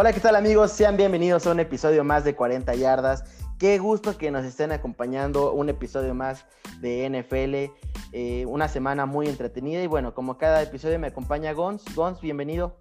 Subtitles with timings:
[0.00, 0.72] Hola, ¿qué tal amigos?
[0.72, 3.22] Sean bienvenidos a un episodio más de 40 yardas.
[3.58, 6.46] Qué gusto que nos estén acompañando un episodio más
[6.80, 7.70] de NFL,
[8.14, 11.84] eh, una semana muy entretenida y bueno, como cada episodio me acompaña Gons.
[11.94, 12.78] Gons, bienvenido.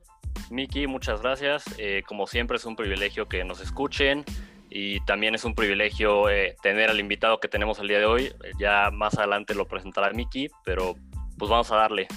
[0.50, 1.66] Miki, muchas gracias.
[1.78, 4.24] Eh, como siempre es un privilegio que nos escuchen
[4.70, 8.32] y también es un privilegio eh, tener al invitado que tenemos el día de hoy.
[8.58, 10.96] Ya más adelante lo presentará Miki, pero
[11.38, 12.08] pues vamos a darle.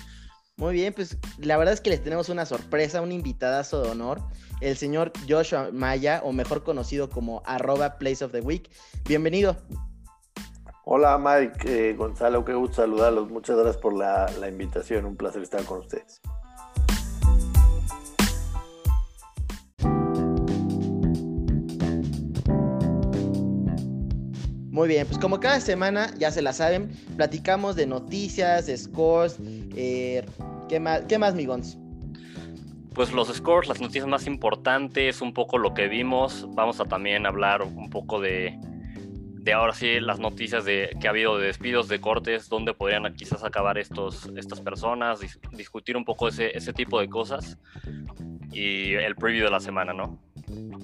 [0.62, 4.20] Muy bien, pues la verdad es que les tenemos una sorpresa, un invitadazo de honor,
[4.60, 8.70] el señor Joshua Maya, o mejor conocido como arroba Place of the Week.
[9.08, 9.56] Bienvenido.
[10.84, 13.28] Hola Mike, eh, Gonzalo, qué gusto saludarlos.
[13.28, 16.20] Muchas gracias por la, la invitación, un placer estar con ustedes.
[24.72, 29.36] Muy bien, pues como cada semana, ya se la saben, platicamos de noticias, de scores,
[29.76, 30.24] eh,
[30.70, 31.76] ¿qué, más, ¿qué más, Migons?
[32.94, 37.26] Pues los scores, las noticias más importantes, un poco lo que vimos, vamos a también
[37.26, 38.58] hablar un poco de,
[39.42, 43.14] de ahora sí las noticias de que ha habido de despidos, de cortes, dónde podrían
[43.14, 45.20] quizás acabar estos, estas personas,
[45.52, 47.58] discutir un poco ese, ese tipo de cosas
[48.50, 50.18] y el preview de la semana, ¿no?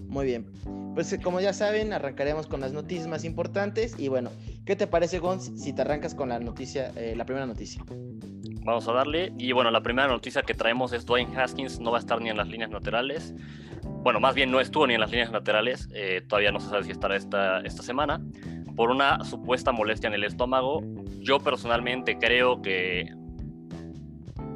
[0.08, 0.46] Muy bien.
[0.94, 3.94] Pues eh, como ya saben, arrancaremos con las noticias más importantes.
[3.98, 4.30] Y bueno,
[4.64, 7.84] ¿qué te parece, Gonz, si te arrancas con la noticia, eh, la primera noticia?
[8.64, 9.32] Vamos a darle.
[9.38, 12.30] Y bueno, la primera noticia que traemos es Dwayne Haskins no va a estar ni
[12.30, 13.34] en las líneas laterales.
[14.02, 15.88] Bueno, más bien no estuvo ni en las líneas laterales.
[15.94, 18.20] Eh, todavía no se sabe si estará esta, esta semana.
[18.76, 20.82] Por una supuesta molestia en el estómago.
[21.20, 23.12] Yo personalmente creo que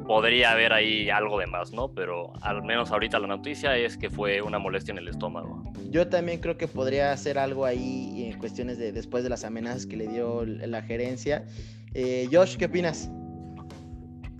[0.03, 1.93] podría haber ahí algo de más, ¿no?
[1.93, 5.63] Pero al menos ahorita la noticia es que fue una molestia en el estómago.
[5.89, 9.85] Yo también creo que podría hacer algo ahí en cuestiones de después de las amenazas
[9.85, 11.45] que le dio la gerencia.
[11.93, 13.09] Eh, Josh, ¿qué opinas?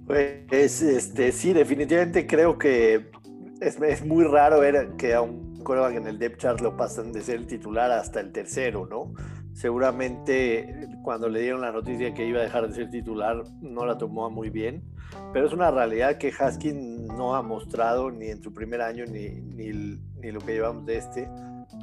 [0.05, 3.09] Pues este, sí, definitivamente creo que
[3.61, 7.21] es, muy raro ver que a un coreback en el depth chart lo pasan de
[7.21, 9.13] ser el titular hasta el tercero, ¿no?
[9.53, 13.97] Seguramente cuando le dieron la noticia que iba a dejar de ser titular no la
[13.97, 14.83] tomó muy bien,
[15.33, 19.29] pero es una realidad que Haskin no ha mostrado ni en su primer año ni,
[19.29, 21.29] ni, lo que llevamos de este,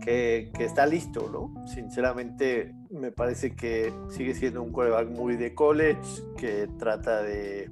[0.02, 1.66] que, que, está listo, ¿no?
[1.66, 7.70] Sinceramente me parece que sigue siendo un quarterback muy de college, que trata de,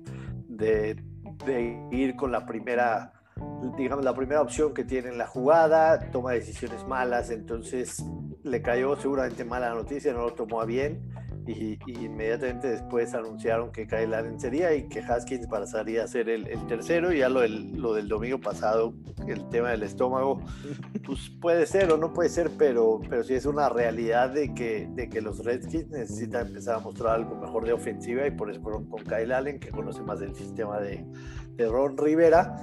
[0.49, 1.03] de,
[1.47, 3.13] de ir con la primera
[3.77, 8.05] digamos, la primera opción que tiene en la jugada, toma decisiones malas, entonces
[8.43, 11.09] le cayó seguramente mala noticia, no lo tomó a bien
[11.49, 16.45] y, inmediatamente después anunciaron que Kyle Allen sería y que Haskins pasaría a ser el,
[16.67, 18.93] tercero y ya lo del, lo del, domingo pasado,
[19.27, 20.43] el tema del estómago,
[21.07, 24.89] pues puede ser o no puede ser, pero, pero sí es una realidad de que,
[24.95, 28.61] de que los Redskins necesitan empezar a mostrar algo mejor de ofensiva y por eso
[28.61, 31.05] fueron con Kyle Allen, que conoce más del sistema de,
[31.57, 32.57] de Ron Rivera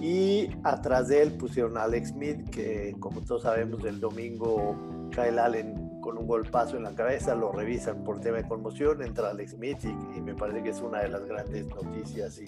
[0.00, 4.74] y atrás de él pusieron a Alex Smith, que como todos sabemos del domingo
[5.10, 9.30] Kyle Allen con un golpazo en la cabeza, lo revisan por tema de conmoción, entra
[9.30, 12.46] Alex Smith y, me parece que es una de las grandes noticias y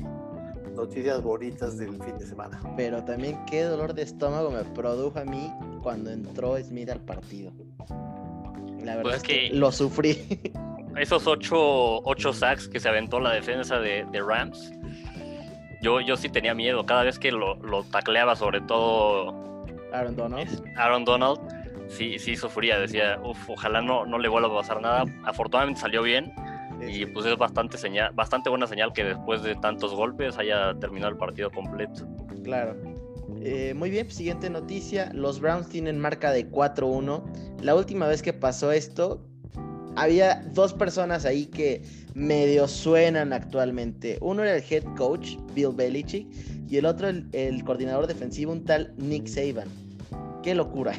[0.74, 2.60] noticias bonitas del fin de semana.
[2.76, 5.52] Pero también qué dolor de estómago me produjo a mí
[5.82, 7.52] cuando entró Smith al partido.
[8.82, 10.40] La verdad pues es que, lo sufrí.
[10.96, 14.72] Esos ocho, ocho sacks que se aventó la defensa de, de Rams
[15.82, 16.86] yo, yo sí tenía miedo.
[16.86, 19.34] Cada vez que lo, lo tacleaba, sobre todo
[19.92, 20.64] Aaron Donald.
[20.76, 21.40] Aaron Donald,
[21.92, 22.78] sí, sí sufría.
[22.78, 25.04] Decía, uff, ojalá no, no le vuelva a pasar nada.
[25.24, 26.32] Afortunadamente salió bien.
[26.86, 31.12] Y pues es bastante, señal, bastante buena señal que después de tantos golpes haya terminado
[31.12, 32.06] el partido completo.
[32.42, 32.76] Claro.
[33.40, 35.10] Eh, muy bien, siguiente noticia.
[35.14, 37.22] Los Browns tienen marca de 4-1.
[37.60, 39.24] La última vez que pasó esto,
[39.96, 41.82] había dos personas ahí que
[42.14, 44.18] medio suenan actualmente.
[44.20, 46.26] Uno era el head coach, Bill Belichick,
[46.68, 49.68] y el otro el, coordinador defensivo, un tal Nick Saban.
[50.42, 50.94] Qué locura.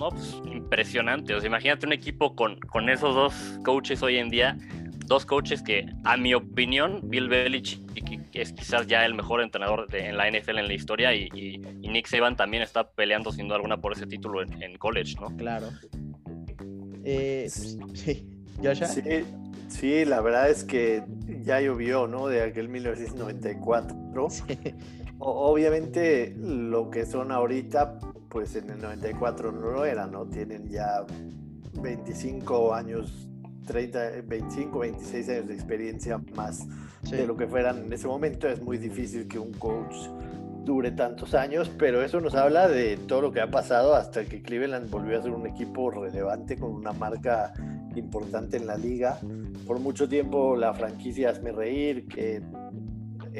[0.00, 1.34] No, pues impresionante.
[1.34, 4.56] O sea, imagínate un equipo con, con esos dos coaches hoy en día.
[5.06, 7.80] Dos coaches que, a mi opinión, Bill Belichick
[8.34, 12.06] es quizás ya el mejor entrenador de, en la NFL en la historia y, Nick
[12.06, 15.34] Saban también está peleando sin duda alguna por ese título en, en college, ¿no?
[15.36, 15.68] Claro.
[17.04, 17.78] Eh, sí,
[18.86, 19.24] Sí,
[19.68, 21.04] sí, la verdad es que
[21.42, 22.26] ya llovió, ¿no?
[22.26, 23.96] De aquel 1994.
[25.20, 30.26] Obviamente lo que son ahorita, pues en el 94 no lo eran, ¿no?
[30.26, 31.04] Tienen ya
[31.80, 33.28] 25 años,
[33.66, 36.66] 30, 25, 26 años de experiencia más
[37.10, 38.48] de lo que fueran en ese momento.
[38.48, 39.94] Es muy difícil que un coach
[40.64, 44.42] dure tantos años, pero eso nos habla de todo lo que ha pasado hasta que
[44.42, 47.54] Cleveland volvió a ser un equipo relevante con una marca
[47.96, 49.18] importante en la liga.
[49.66, 52.42] Por mucho tiempo la franquicia Hazme Reír, que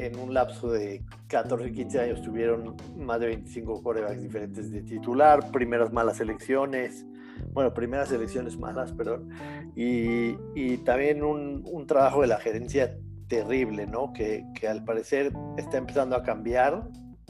[0.05, 5.51] en un lapso de 14, 15 años tuvieron más de 25 corebacks diferentes de titular,
[5.51, 7.05] primeras malas elecciones,
[7.53, 9.29] bueno, primeras elecciones malas, perdón,
[9.75, 12.97] y, también un, trabajo de la gerencia
[13.27, 14.13] terrible, ¿no?
[14.13, 16.83] Que, que al parecer está empezando a cambiar.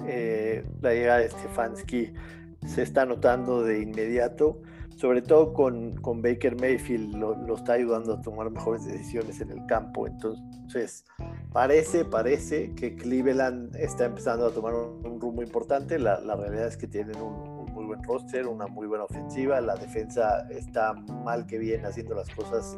[0.07, 2.13] Eh, la llegada de Stefanski
[2.65, 4.62] se está notando de inmediato
[5.00, 9.66] sobre todo con, con Baker Mayfield, lo, está ayudando a tomar mejores decisiones en el
[9.66, 10.06] campo.
[10.06, 11.06] Entonces,
[11.54, 15.98] parece, parece que Cleveland está empezando a tomar un, rumbo importante.
[16.00, 19.62] La, la, realidad es que tienen un, muy buen roster, una muy buena ofensiva.
[19.62, 22.78] La defensa está mal que bien haciendo las cosas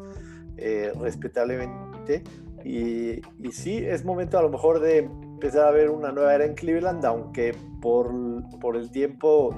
[0.58, 2.24] eh, respetablemente.
[2.64, 6.46] Y, y sí, es momento a lo mejor de empezar a ver una nueva era
[6.46, 8.14] en Cleveland, aunque por,
[8.60, 9.56] por el tiempo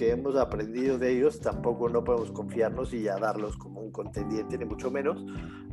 [0.00, 4.56] que hemos aprendido de ellos, tampoco no podemos confiarnos y ya darlos como un contendiente,
[4.56, 5.22] ni mucho menos.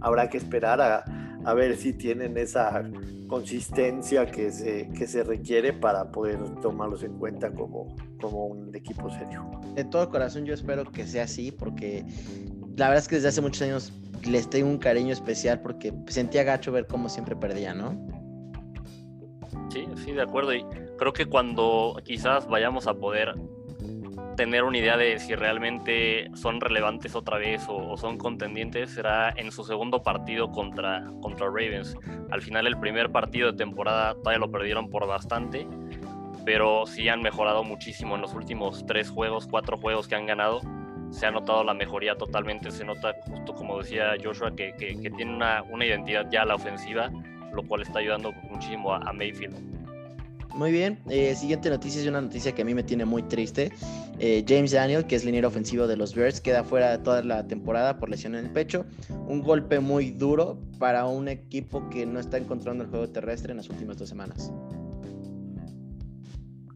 [0.01, 1.05] Habrá que esperar a,
[1.45, 2.83] a ver si tienen esa
[3.29, 9.09] consistencia que se, que se requiere para poder tomarlos en cuenta como, como un equipo
[9.11, 9.49] serio.
[9.75, 12.03] De todo corazón yo espero que sea así, porque
[12.75, 13.93] la verdad es que desde hace muchos años
[14.25, 17.97] les tengo un cariño especial porque sentía gacho ver cómo siempre perdía, ¿no?
[19.69, 20.53] Sí, sí, de acuerdo.
[20.53, 20.65] Y
[20.97, 23.33] creo que cuando quizás vayamos a poder
[24.37, 29.51] tener una idea de si realmente son relevantes otra vez o, son contendientes será en
[29.51, 31.97] su segundo partido contra, contra Ravens.
[32.31, 35.67] Al final el primer partido de temporada todavía lo perdieron por bastante,
[36.45, 40.61] pero sí han mejorado muchísimo en los últimos tres juegos, cuatro juegos que han ganado.
[41.09, 45.33] Se ha notado la mejoría totalmente, se nota justo como decía Joshua que, que, tiene
[45.33, 47.09] una, una, identidad ya a la ofensiva,
[47.53, 49.76] lo cual está ayudando muchísimo a Mayfield.
[50.57, 50.97] Muy bien.
[51.07, 53.71] Eh, siguiente noticia es una noticia que a mí me tiene muy triste.
[54.17, 57.99] Eh, James Daniel, que es liniero ofensivo de los Bears, queda fuera toda la temporada
[57.99, 58.83] por lesión en el pecho.
[59.27, 63.57] Un golpe muy duro para un equipo que no está encontrando el juego terrestre en
[63.57, 64.51] las últimas dos semanas.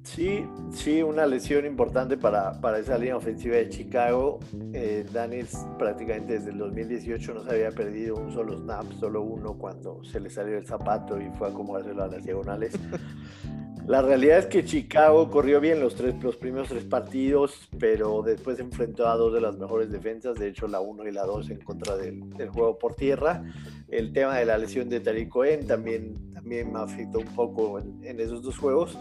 [0.03, 4.41] Sí, sí, una lesión importante para, para esa línea ofensiva de Chicago.
[4.73, 9.53] Eh, Daniels prácticamente desde el 2018 no se había perdido un solo snap, solo uno
[9.57, 12.73] cuando se le salió el zapato y fue a acomodárselo a las diagonales.
[13.87, 18.59] La realidad es que Chicago corrió bien los, tres, los primeros tres partidos, pero después
[18.59, 21.59] enfrentó a dos de las mejores defensas, de hecho la 1 y la 2 en
[21.61, 23.43] contra del, juego por tierra.
[23.89, 28.19] El tema de la lesión de Tariq Cohen también, también me afectó un poco en,
[28.19, 28.97] esos dos juegos.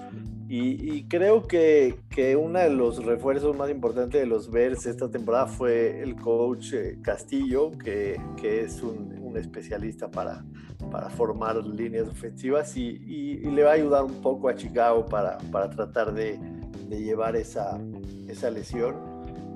[0.49, 5.47] Y, creo que, que, uno de los refuerzos más importantes de los Bears esta temporada
[5.47, 10.45] fue el coach eh, Castillo, que, que es un especialista para,
[10.91, 12.99] para formar líneas ofensivas y,
[13.51, 16.39] le va a ayudar un poco a Chicago para, para tratar de,
[16.89, 17.81] de, llevar esa,
[18.29, 18.95] esa lesión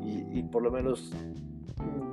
[0.02, 1.12] y, por lo menos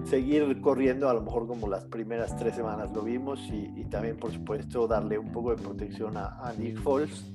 [0.06, 4.32] seguir corriendo a lo mejor como las primeras tres semanas lo vimos y, también por
[4.32, 7.26] supuesto darle un poco de protección a, a Nick Foles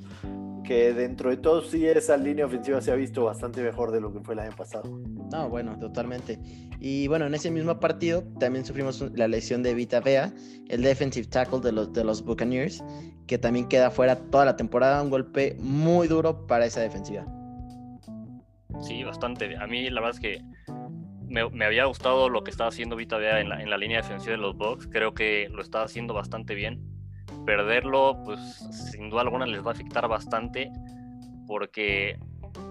[0.67, 4.13] que dentro de todo sí esa línea ofensiva se ha visto bastante mejor de lo
[4.13, 5.01] que fue el año pasado.
[5.33, 6.39] No, bueno, totalmente.
[6.81, 10.33] Y bueno, en ese mismo partido también sufrimos la lesión de Vita Vea,
[10.69, 12.85] el defensive tackle de los, de los Buccaneers,
[13.27, 17.25] que también queda fuera toda la temporada, un golpe muy duro para esa defensiva.
[18.83, 19.57] Sí, bastante.
[19.57, 20.43] A mí la verdad es que
[21.27, 24.03] me, me había gustado lo que estaba haciendo Vita Vea en la, en la línea
[24.03, 24.89] defensiva de los Bucks.
[24.89, 26.96] Creo que lo estaba haciendo bastante bien
[27.47, 28.41] perderlo, pues
[28.93, 30.71] sin duda alguna les va a afectar bastante
[31.47, 32.19] porque,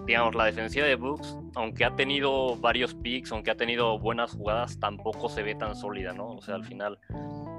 [0.06, 4.78] digamos, la defensiva de Bucks, aunque ha tenido varios picks, aunque ha tenido buenas jugadas,
[4.78, 6.28] tampoco se ve tan sólida, ¿no?
[6.28, 6.98] O sea, al final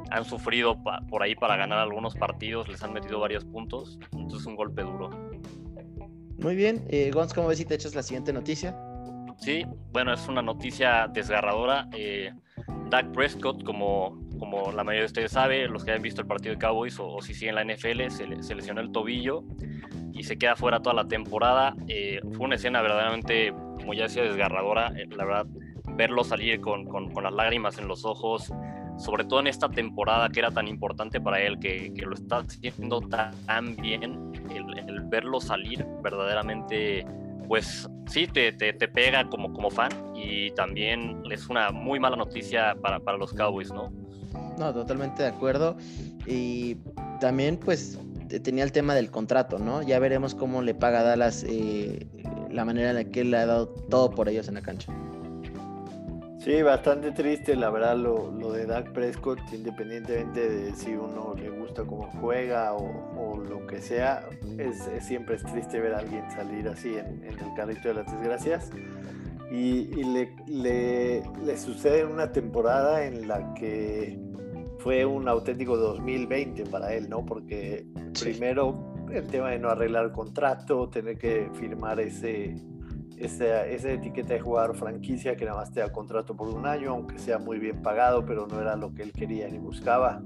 [0.09, 0.77] han sufrido
[1.09, 4.83] por ahí para ganar algunos partidos, les han metido varios puntos, entonces es un golpe
[4.83, 5.09] duro.
[6.39, 8.77] Muy bien, eh, Gonz, ¿cómo ves si te echas la siguiente noticia?
[9.39, 11.87] Sí, bueno, es una noticia desgarradora.
[11.93, 12.31] Eh,
[12.89, 16.55] Dak Prescott, como, como la mayoría de ustedes sabe, los que hayan visto el partido
[16.55, 19.43] de Cowboys o, si siguen la NFL, se, lesionó el tobillo
[20.13, 21.75] y se queda fuera toda la temporada.
[21.87, 24.91] Eh, fue una escena verdaderamente, como ya decía, desgarradora.
[24.97, 25.45] Eh, la verdad,
[25.95, 28.51] verlo salir con, con, las lágrimas en los ojos,
[28.97, 32.37] sobre todo en esta temporada que era tan importante para él, que, que lo está
[32.37, 37.05] haciendo tan bien, el, el verlo salir verdaderamente
[37.47, 42.75] pues sí, te, te, pega como, como fan y también es una muy mala noticia
[42.81, 43.91] para, para, los Cowboys, ¿no?
[44.57, 45.77] No, totalmente de acuerdo.
[46.25, 46.77] Y
[47.19, 47.97] también pues
[48.43, 49.81] tenía el tema del contrato, ¿no?
[49.81, 52.07] Ya veremos cómo le paga Dallas eh,
[52.51, 54.91] la manera en la que él le ha dado todo por ellos en la cancha.
[56.39, 61.49] Sí, bastante triste, la verdad, lo, lo, de Dak Prescott, independientemente de si uno le
[61.49, 64.23] gusta cómo juega o, lo que sea,
[64.57, 68.71] es, siempre es triste ver a alguien salir así en, el carrito de las desgracias.
[69.51, 74.17] Y, le, le, le, sucede en una temporada en la que
[74.79, 77.25] fue un auténtico 2020 para él, ¿no?
[77.25, 77.85] Porque
[78.19, 82.55] primero el tema de no arreglar el contrato, tener que firmar ese,
[83.17, 86.91] esa, esa, etiqueta de jugador franquicia que nada más te da contrato por un año,
[86.91, 90.21] aunque sea muy bien pagado, pero no era lo que él quería ni buscaba.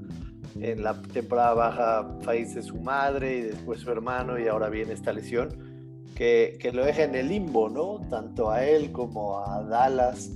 [0.60, 5.14] En la temporada baja fallece su madre y después su hermano y ahora viene esta
[5.14, 5.50] lesión
[6.16, 8.06] que, que lo deja en el limbo, ¿no?
[8.10, 10.32] Tanto a él como a Dallas.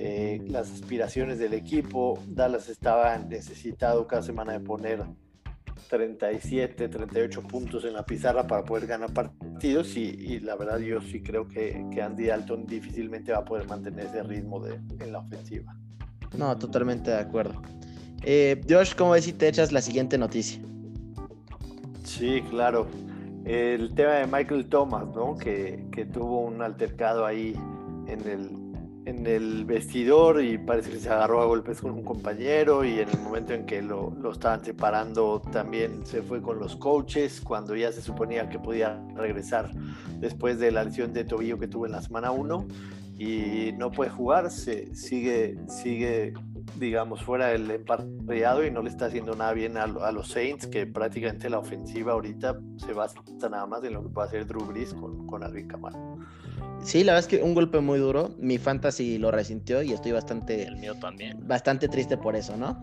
[0.00, 2.22] Eh, las aspiraciones del equipo.
[2.28, 5.02] Dallas estaba necesitado cada semana de poner
[5.90, 11.20] 37, 38 puntos en la pizarra para poder ganar partidos y, la verdad yo sí
[11.20, 15.18] creo que, que, Andy Dalton difícilmente va a poder mantener ese ritmo de, en la
[15.18, 15.76] ofensiva.
[16.36, 17.60] No, totalmente de acuerdo.
[18.22, 20.62] Eh, Josh, ¿cómo ves si te echas la siguiente noticia?
[22.04, 22.86] Sí, claro.
[23.44, 25.36] El tema de Michael Thomas, ¿no?
[25.36, 27.56] Que, que tuvo un altercado ahí
[28.06, 28.57] en el,
[29.08, 33.08] en el vestidor y parece que se agarró a golpes con un compañero y en
[33.08, 37.74] el momento en que lo, lo, estaban separando también se fue con los coaches cuando
[37.74, 39.70] ya se suponía que podía regresar
[40.20, 42.68] después de la lesión de tobillo que tuvo en la semana 1
[43.18, 46.34] y no puede jugar, se sigue, sigue
[46.76, 50.66] digamos, fuera del emparrillado y no le está haciendo nada bien a, a, los Saints,
[50.66, 53.20] que prácticamente la ofensiva ahorita se basa
[53.50, 55.98] nada más en lo que puede hacer Drew Brees con, con Alvin Kamara.
[56.82, 58.30] Sí, la verdad es que un golpe muy duro.
[58.38, 60.64] Mi fantasy lo resintió y estoy bastante.
[60.64, 61.46] El mío también.
[61.46, 62.82] Bastante triste por eso, ¿no?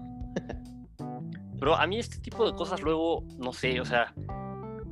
[1.60, 4.14] Pero a mí este tipo de cosas luego, no sé, o sea,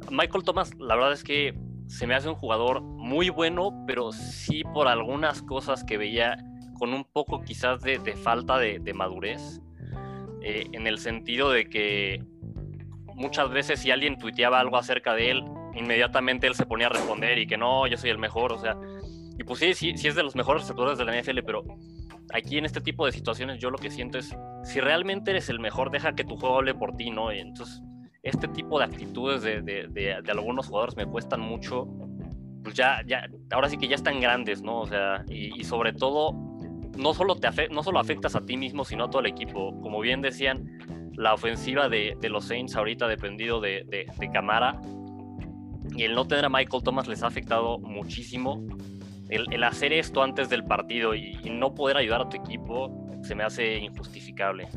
[0.09, 1.53] Michael Thomas, la verdad es que
[1.87, 6.37] se me hace un jugador muy bueno, pero sí por algunas cosas que veía
[6.73, 9.61] con un poco quizás de, de falta de, de madurez,
[10.41, 12.23] eh, en el sentido de que
[13.15, 15.43] muchas veces si alguien tuiteaba algo acerca de él,
[15.75, 18.77] inmediatamente él se ponía a responder y que no, yo soy el mejor, o sea,
[19.37, 21.63] y pues sí, sí, sí es de los mejores receptores de la NFL, pero
[22.33, 25.59] aquí en este tipo de situaciones yo lo que siento es, si realmente eres el
[25.59, 27.33] mejor, deja que tu juego hable por ti, ¿no?
[27.33, 27.81] Y entonces,
[28.21, 31.87] este tipo de actitudes de, de, de, de algunos jugadores me cuestan mucho,
[32.63, 34.81] pues ya, ya, ahora sí que ya están grandes, ¿no?
[34.81, 36.31] O sea, y, y sobre todo,
[36.97, 39.79] no solo, te afect, no solo afectas a ti mismo, sino a todo el equipo.
[39.81, 40.79] Como bien decían,
[41.15, 44.81] la ofensiva de, de los Saints ahorita dependido de, de, de Camara
[45.95, 48.65] y el no tener a Michael Thomas les ha afectado muchísimo.
[49.29, 52.91] El, el hacer esto antes del partido y, y, no poder ayudar a tu equipo
[53.23, 54.67] se me hace injustificable.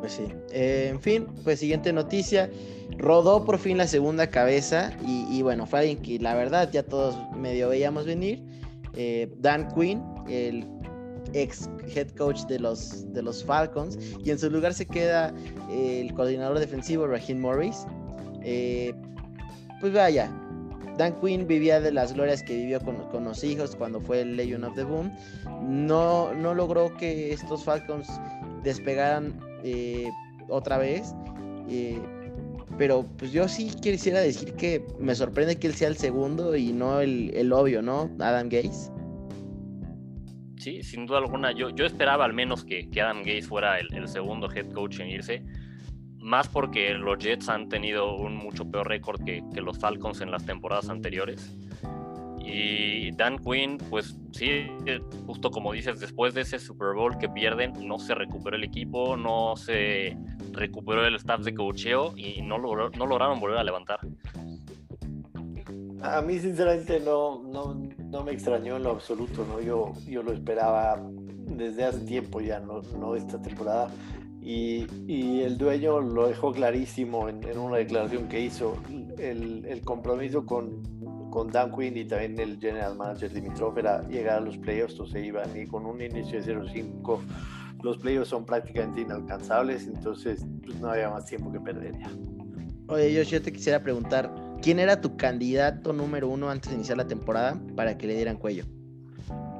[0.00, 0.24] Pues sí.
[0.52, 2.50] Eh, en fin, pues siguiente noticia.
[2.98, 6.82] Rodó por fin la segunda cabeza y, y, bueno, fue alguien que la verdad ya
[6.82, 8.42] todos medio veíamos venir.
[8.94, 10.66] Eh, Dan Quinn, el
[11.32, 15.32] ex head coach de los, de los Falcons, y en su lugar se queda
[15.70, 17.86] eh, el coordinador defensivo Raheem Morris.
[18.42, 18.94] Eh,
[19.80, 20.30] pues vaya,
[20.98, 24.36] Dan Quinn vivía de las glorias que vivió con, con, los hijos cuando fue el
[24.36, 25.12] Legend of the Boom.
[25.62, 28.08] No, no logró que estos Falcons
[28.62, 30.08] despegaran eh,
[30.48, 31.14] otra vez.
[32.78, 36.72] Pero pues yo sí quisiera decir que me sorprende que él sea el segundo y
[36.72, 38.10] no el, el obvio, ¿no?
[38.18, 38.90] Adam Gaze.
[40.66, 41.52] Sí, sin duda alguna.
[41.52, 44.98] Yo, yo esperaba al menos que, que Adam Gaze fuera el, el segundo head coach
[44.98, 45.44] en irse
[46.18, 50.32] más porque los Jets han tenido un mucho peor récord que, que, los Falcons en
[50.32, 51.56] las temporadas anteriores.
[52.40, 54.66] Y Dan Quinn, pues sí,
[55.24, 59.16] justo como dices, después de ese Super Bowl que pierden, no se recuperó el equipo,
[59.16, 60.16] no se
[60.50, 64.00] recuperó el staff de cocheo y no, logró, no lograron volver a levantar.
[66.14, 69.60] A mí sinceramente no, no, no, me extrañó en lo absoluto, ¿no?
[69.60, 71.02] Yo, yo lo esperaba
[71.46, 73.90] desde hace tiempo ya, no, no esta temporada.
[74.40, 78.76] Y, y, el dueño lo dejó clarísimo en, en una declaración que hizo.
[79.18, 80.82] El, el, compromiso con,
[81.30, 85.24] con Dan Quinn y también el general manager Dimitrov era llegar a los playoffs, entonces
[85.24, 87.20] iban y con un inicio de 0-5
[87.82, 92.10] los playoffs son prácticamente inalcanzables, entonces pues, no había más tiempo que perder ya.
[92.88, 94.32] Oye, yo, yo te quisiera preguntar,
[94.66, 98.36] ¿quién era tu candidato número uno antes de iniciar la temporada para que le dieran
[98.36, 98.64] cuello?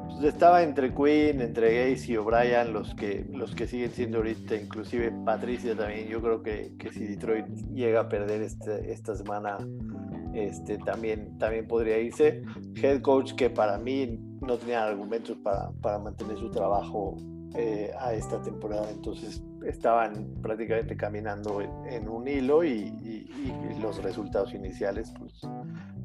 [0.09, 4.57] Pues estaba entre Quinn, entre Gaze y O'Brien, los que, los que siguen siendo ahorita,
[4.57, 6.09] inclusive Patricia también.
[6.09, 9.59] Yo creo que, que si Detroit llega a perder este, esta semana,
[10.35, 12.43] este, también, también podría irse.
[12.75, 17.17] Head coach que para mí no tenía argumentos para, para mantener su trabajo
[17.55, 23.81] eh, a esta temporada, entonces estaban prácticamente caminando en, en un hilo y, y, y,
[23.81, 25.41] los resultados iniciales pues,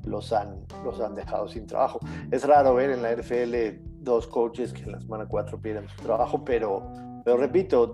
[0.06, 2.00] los, han, los han dejado sin trabajo.
[2.32, 6.02] Es raro ver en la NFL dos coaches que en la semana 4 pierden su
[6.04, 6.92] trabajo, pero,
[7.24, 7.94] pero repito,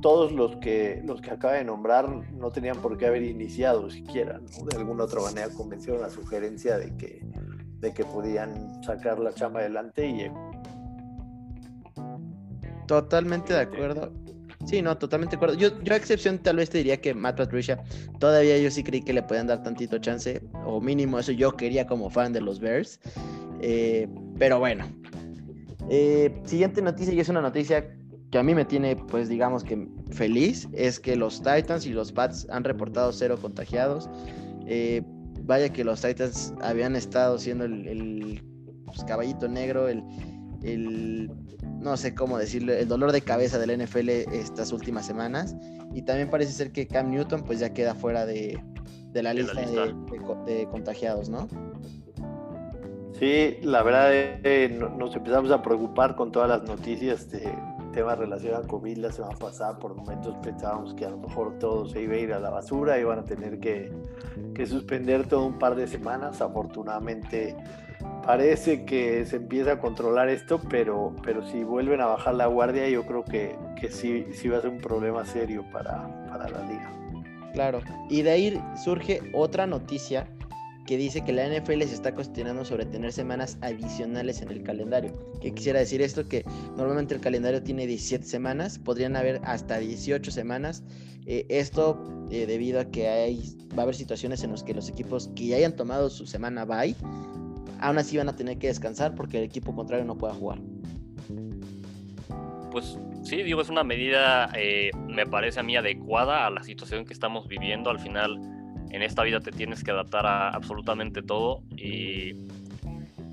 [0.00, 4.38] todos los que, los que acaba de nombrar no tenían por qué haber iniciado siquiera,
[4.38, 4.66] ¿no?
[4.66, 7.20] de alguna otra manera convencieron la sugerencia de que,
[7.80, 10.30] de que podían sacar la chamba adelante y
[12.86, 14.10] Totalmente de acuerdo.
[14.66, 15.54] Sí, no, totalmente de acuerdo.
[15.56, 17.82] Yo, yo a excepción tal vez te diría que Matt Patricia,
[18.18, 21.86] todavía yo sí creí que le podían dar tantito chance, o mínimo eso yo quería
[21.86, 23.00] como fan de los Bears.
[23.60, 24.84] Eh, pero bueno.
[25.88, 27.96] Eh, siguiente noticia, y es una noticia
[28.30, 32.12] que a mí me tiene, pues digamos que feliz, es que los Titans y los
[32.12, 34.08] Pats han reportado cero contagiados.
[34.66, 35.02] Eh,
[35.42, 38.40] vaya que los Titans habían estado siendo el,
[38.86, 40.02] pues, caballito negro, el,
[40.62, 41.30] el,
[41.80, 45.56] no sé cómo decirlo, el dolor de cabeza del NFL estas últimas semanas.
[45.94, 48.62] Y también parece ser que Cam Newton pues ya queda fuera de,
[49.12, 49.60] la, lista,
[50.46, 51.48] De, contagiados, ¿no?
[53.18, 57.52] Sí, la verdad eh, nos empezamos a preocupar con todas las noticias de
[57.92, 59.78] temas relacionados con COVID la semana pasada.
[59.78, 62.98] Por momentos pensábamos que a lo mejor todo se iba a ir a la basura,
[62.98, 63.92] iban a tener que,
[64.54, 66.40] que suspender todo un par de semanas.
[66.40, 67.56] Afortunadamente
[68.24, 72.88] parece que se empieza a controlar esto, pero, pero si vuelven a bajar la guardia,
[72.88, 76.60] yo creo que, que sí, sí va a ser un problema serio para, para la
[76.66, 76.92] liga.
[77.52, 80.26] Claro, y de ahí surge otra noticia
[80.86, 85.12] que dice que la NFL se está cuestionando sobre tener semanas adicionales en el calendario.
[85.40, 86.28] ¿Qué quisiera decir esto?
[86.28, 86.44] Que
[86.76, 90.82] normalmente el calendario tiene 17 semanas, podrían haber hasta 18 semanas.
[91.26, 94.88] Eh, esto eh, debido a que hay, va a haber situaciones en las que los
[94.88, 96.96] equipos que ya hayan tomado su semana bye
[97.80, 100.58] aún así van a tener que descansar porque el equipo contrario no pueda jugar.
[102.70, 107.04] Pues sí, digo, es una medida, eh, me parece a mí adecuada a la situación
[107.04, 107.90] que estamos viviendo.
[107.90, 108.38] Al final,
[108.90, 112.34] en esta vida te tienes que adaptar a absolutamente todo y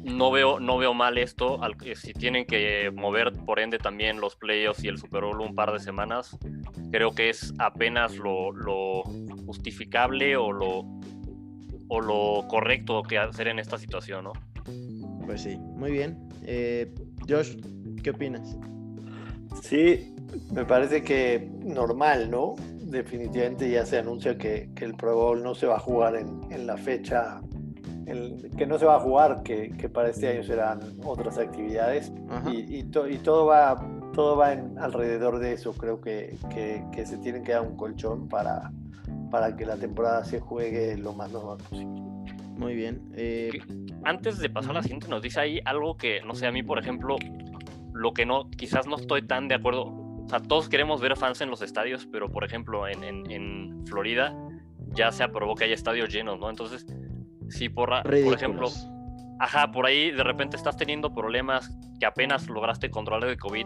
[0.04, 1.60] no veo, no veo mal esto.
[1.96, 5.72] Si tienen que mover, por ende, también los playoffs y el Super Bowl un par
[5.72, 6.38] de semanas,
[6.92, 9.04] creo que es apenas lo, lo
[9.46, 10.86] justificable o lo,
[11.88, 14.34] o lo correcto que hacer en esta situación, ¿no?
[15.25, 16.29] Pues sí, muy bien.
[16.44, 16.94] Eh,
[17.27, 17.58] Josh,
[18.03, 18.58] ¿qué opinas?
[19.62, 20.15] Sí,
[20.51, 22.56] me parece que normal, ¿no?
[22.82, 26.78] Definitivamente ya se anuncia que, el Pro Bowl no se va a jugar en, la
[26.78, 27.41] fecha,
[28.58, 32.12] que no se va a jugar, que, para este año serán otras actividades
[32.50, 33.76] y, todo va,
[34.13, 35.73] todo va en, alrededor de eso.
[35.73, 36.38] Creo que,
[36.91, 38.71] que se tiene que dar un colchón para,
[39.30, 42.02] para que la temporada se juegue lo más normal posible.
[42.58, 43.02] Muy bien.
[43.16, 43.52] Eh,
[44.04, 46.80] antes de pasar a la siguiente noticia, hay algo que, no sé, a mí, por
[46.80, 47.18] ejemplo,
[47.94, 49.86] lo que no, quizás no estoy tan de acuerdo.
[49.86, 54.36] O sea, todos queremos ver fans en los estadios, pero por ejemplo, en, en, Florida
[54.94, 56.50] ya se aprobó que hay estadios llenos, ¿no?
[56.50, 56.86] Entonces,
[57.50, 58.68] si por, por ejemplo,
[59.40, 63.66] ajá, por ahí de repente estás teniendo problemas que apenas lograste controlar de COVID,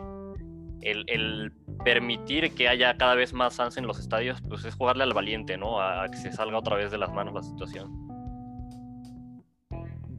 [0.81, 5.13] el, permitir que haya cada vez más fans en los estadios, pues es jugarle al
[5.13, 5.81] valiente, ¿no?
[5.81, 7.89] A, que se salga otra vez de las manos la situación.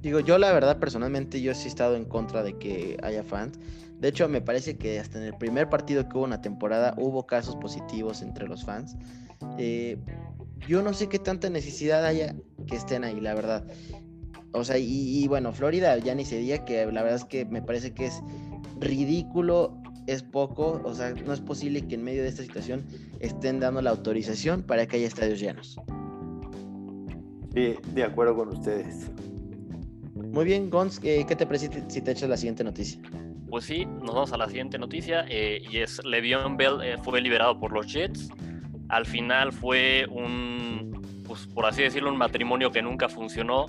[0.01, 3.59] Digo, yo la verdad personalmente yo sí he estado en contra de que haya fans.
[4.01, 7.25] De hecho, me parece que hasta en el primer partido que hubo una temporada hubo
[7.25, 8.97] casos positivos entre los fans.
[9.59, 9.99] Eh,
[10.67, 12.35] yo no sé qué tanta necesidad haya
[12.67, 13.65] que estén ahí, la verdad.
[14.53, 17.45] O sea, y, y, bueno, Florida ya ni se diga que la verdad es que
[17.45, 18.21] me parece que es
[18.81, 22.85] ridículo es poco, o sea, no es posible que en medio de esta situación
[23.21, 25.77] estén dando la autorización para que haya estadios llenos.
[27.55, 29.11] Sí, de acuerdo con ustedes.
[30.15, 33.01] Muy bien, Gons, eh, ¿qué te parece si te echas la siguiente noticia?
[33.51, 37.21] Pues sí, nos vamos a la siguiente noticia eh, y es Le'Veon Bell eh, fue
[37.21, 38.31] liberado por los Jets.
[38.89, 43.67] Al final fue un, pues por así decirlo, un matrimonio que nunca funcionó.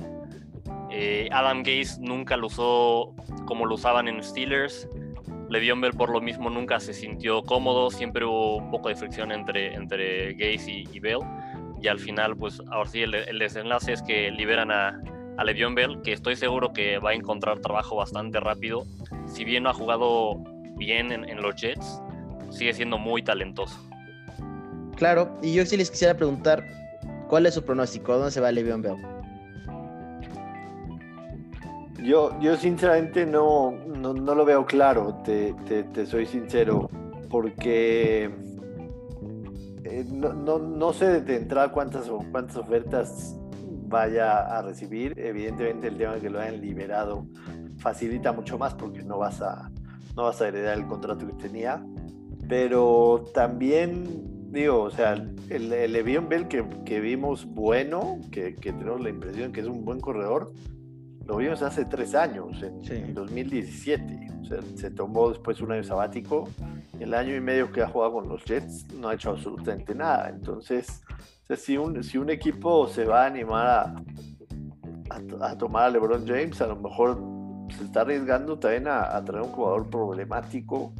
[1.32, 3.16] Adam Gaze nunca lo usó
[3.46, 4.88] como lo usaban en Steelers.
[5.54, 9.32] Le'Veon Bell por lo mismo nunca se sintió cómodo, siempre hubo un poco de fricción
[9.32, 11.20] entre, entre Gaze y, Bell.
[11.80, 15.00] Y al final, pues ahora sí, el, desenlace es que liberan a,
[15.38, 18.84] a Bell, que estoy seguro que va a encontrar trabajo bastante rápido.
[19.28, 20.38] Si bien no ha jugado
[20.76, 22.02] bien en, los Jets,
[22.50, 23.78] sigue siendo muy talentoso.
[24.96, 26.66] Claro, y yo sí les quisiera preguntar,
[27.28, 28.14] ¿cuál es su pronóstico?
[28.14, 28.98] ¿Dónde se va Le'Veon Bell?
[32.04, 36.90] Yo, yo sinceramente no, no, lo veo claro, te, te, soy sincero,
[37.30, 38.26] porque
[39.86, 43.40] eh, no, no, no, sé de entrada cuántas, cuántas ofertas
[43.88, 45.18] vaya a recibir.
[45.18, 47.26] Evidentemente el tema de que lo hayan liberado
[47.78, 49.72] facilita mucho más porque no vas a,
[50.18, 51.86] no vas a heredar el contrato que tenía.
[52.50, 59.54] Pero también digo, o sea, el, el Bell que, vimos bueno, que tenemos la impresión
[59.54, 60.52] que es un buen corredor,
[61.26, 64.28] lo vimos hace tres años, en, 2017.
[64.42, 66.50] O sea, se tomó después un año sabático.
[67.00, 70.30] El año y medio que ha jugado con los Jets no ha hecho absolutamente nada.
[70.30, 71.04] Entonces,
[71.56, 73.96] si, un, si un equipo se va a animar a,
[75.42, 77.20] a, tomar a LeBron James, a lo mejor
[77.78, 80.94] se está arriesgando también a, traer un jugador problemático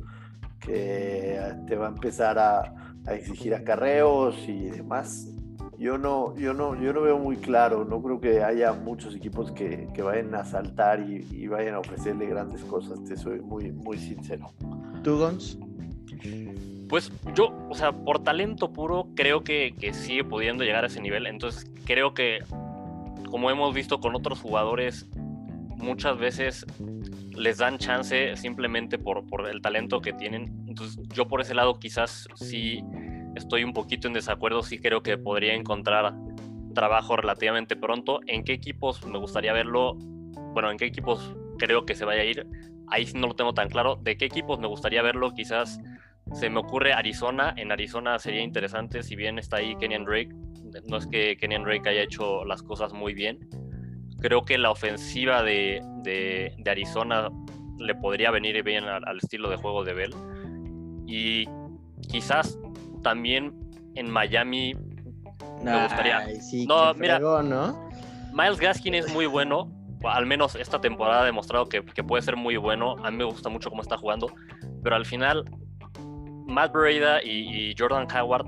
[0.60, 2.74] que te va a empezar a,
[3.12, 5.28] exigir acarreos y demás.
[5.78, 9.52] Yo no, yo, no, yo no veo muy claro, no creo que haya muchos equipos
[9.52, 14.52] que, vayan a saltar y, vayan a ofrecerle grandes cosas, te soy muy, muy sincero.
[15.04, 15.58] ¿Tú, Gons?
[16.90, 21.02] Pues yo, o sea, por talento puro, creo que, que sigue pudiendo llegar a ese
[21.02, 21.26] nivel.
[21.26, 22.40] Entonces, creo que,
[23.30, 25.10] como hemos visto con otros jugadores,
[25.76, 26.66] muchas veces
[27.36, 30.66] les dan chance simplemente por, por el talento que tienen.
[30.68, 32.84] Entonces, yo por ese lado quizás sí
[33.36, 36.14] estoy un poquito en desacuerdo, sí creo que podría encontrar
[36.74, 38.20] trabajo relativamente pronto.
[38.28, 39.96] ¿En qué equipos me gustaría verlo?
[40.54, 42.48] Bueno, ¿en qué equipos creo que se vaya a ir?
[42.88, 43.96] Ahí no lo tengo tan claro.
[43.96, 45.32] ¿De qué equipos me gustaría verlo?
[45.34, 45.80] Quizás
[46.34, 47.54] se me ocurre Arizona.
[47.58, 50.30] En Arizona sería interesante, si bien está ahí Kenyan Drake.
[50.88, 53.48] No es que Kenyan Drake haya hecho las cosas muy bien,
[54.20, 55.82] creo que la ofensiva de,
[56.66, 57.30] Arizona
[57.78, 60.14] le podría venir bien al, estilo de juego de Bell.
[61.06, 61.46] Y
[62.10, 62.58] quizás
[63.04, 63.54] también
[63.96, 64.76] en Miami
[65.64, 66.26] me gustaría.
[66.68, 67.90] no, mira, ¿no?
[68.34, 69.72] Miles Gaskin es muy bueno.
[70.04, 72.96] Al menos esta temporada ha demostrado que, puede ser muy bueno.
[73.04, 74.34] A mí me gusta mucho cómo está jugando.
[74.84, 75.46] Pero al final,
[76.46, 78.48] Matt Breda y, Jordan Howard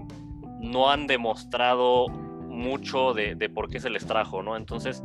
[0.60, 4.58] no han demostrado mucho de, de, por qué se les trajo, ¿no?
[4.58, 5.02] Entonces,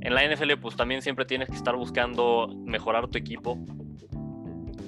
[0.00, 3.58] en la NFL pues también siempre tienes que estar buscando mejorar tu equipo.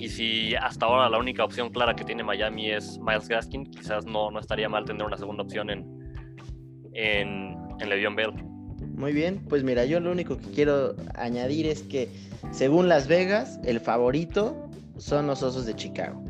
[0.02, 4.04] Y si hasta ahora la única opción clara que tiene Miami es Miles Gaskin, quizás
[4.04, 5.86] no, no estaría mal tener una segunda opción en,
[6.92, 8.32] en, en Le'Veon Bell.
[8.96, 12.08] Muy bien, pues mira, yo lo único que quiero añadir es que
[12.50, 16.20] según Las Vegas, el favorito son los Osos de Chicago.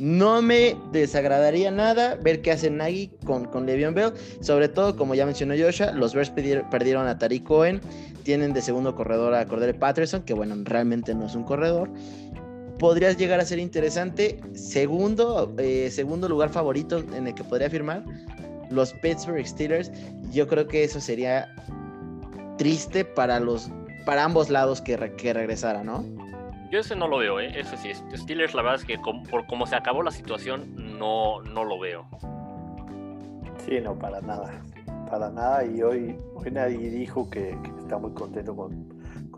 [0.00, 4.14] No me desagradaría nada ver qué hace Nagy con, con Le'Veon Bell.
[4.40, 7.80] Sobre todo, como ya mencionó Joshua, los Bears perdieron a Tariq Cohen.
[8.24, 11.90] Tienen de segundo corredor a Cordero Patterson, que bueno, realmente no es un corredor.
[12.80, 14.40] Podrías llegar a ser interesante.
[14.54, 18.02] Segundo, eh, segundo lugar favorito en el que podría firmar,
[18.70, 19.92] los Pittsburgh Steelers.
[20.32, 21.54] Yo creo que eso sería
[22.56, 23.70] triste para los
[24.04, 26.04] para ambos lados que, que regresara, ¿no?
[26.70, 27.52] Yo ese no lo veo, ¿eh?
[27.54, 27.92] Ese sí.
[28.16, 32.06] Steelers, la verdad es que por cómo se acabó la situación, no, no lo veo.
[33.64, 34.62] Sí, no, para nada.
[35.10, 35.64] Para nada.
[35.64, 38.88] Y hoy, hoy nadie dijo que, está muy contento con,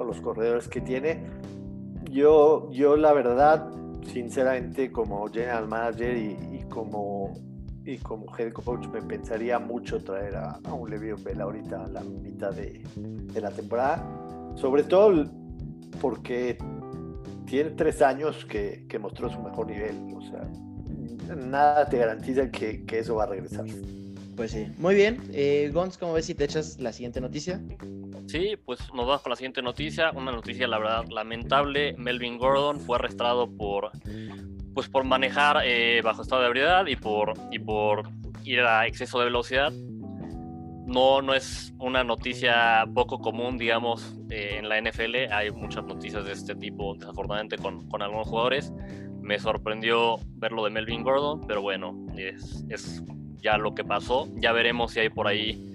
[0.07, 1.25] los corredores que tiene.
[2.13, 3.67] Yo, yo, la verdad,
[4.13, 7.33] sinceramente, como general manager y, como,
[7.87, 12.03] y como head coach, me pensaría mucho traer a, un Le'Veon Bell ahorita a la
[12.03, 12.83] mitad de,
[13.41, 14.53] la temporada.
[14.57, 15.25] Sobre todo
[16.03, 16.59] porque
[17.47, 19.97] tiene tres años que, mostró su mejor nivel.
[20.15, 20.47] O sea,
[21.35, 23.65] nada te garantiza que, eso va a regresar.
[24.37, 24.67] Pues sí.
[24.77, 25.19] Muy bien.
[25.33, 27.59] Eh, Gons, ¿cómo ves si te echas la siguiente noticia?
[28.27, 30.11] Sí, pues nos vamos con la siguiente noticia.
[30.13, 31.95] Una noticia, la verdad, lamentable.
[31.99, 33.91] Melvin Gordon fue arrestado por,
[34.75, 38.09] pues, por manejar eh, bajo estado de ebriedad y por, y por
[38.45, 39.73] ir a exceso de velocidad
[40.93, 45.33] no, no es una noticia poco común, digamos, eh, en la NFL.
[45.33, 48.73] Hay muchas noticias de este tipo, desafortunadamente, con, algunos jugadores.
[49.21, 52.65] Me sorprendió ver lo de Melvin Gordon, pero bueno, es,
[53.41, 54.29] ya lo que pasó.
[54.37, 55.72] Ya veremos si hay por ahí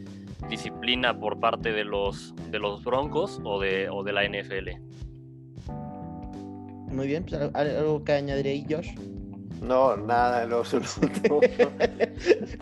[0.49, 4.69] disciplina por parte de los, de los Broncos o de, o de la NFL.
[6.91, 8.91] Muy bien, pues, algo que añadir ahí, Josh.
[9.61, 11.41] No, nada en lo absoluto.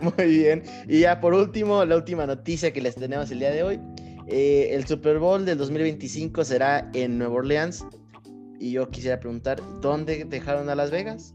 [0.00, 0.62] Muy bien.
[0.88, 3.80] Y ya por último, la última noticia que les tenemos el día de hoy.
[4.26, 7.86] Eh, el Super Bowl del 2025 será en Nueva Orleans.
[8.58, 11.34] Y yo quisiera preguntar, ¿dónde dejaron a Las Vegas?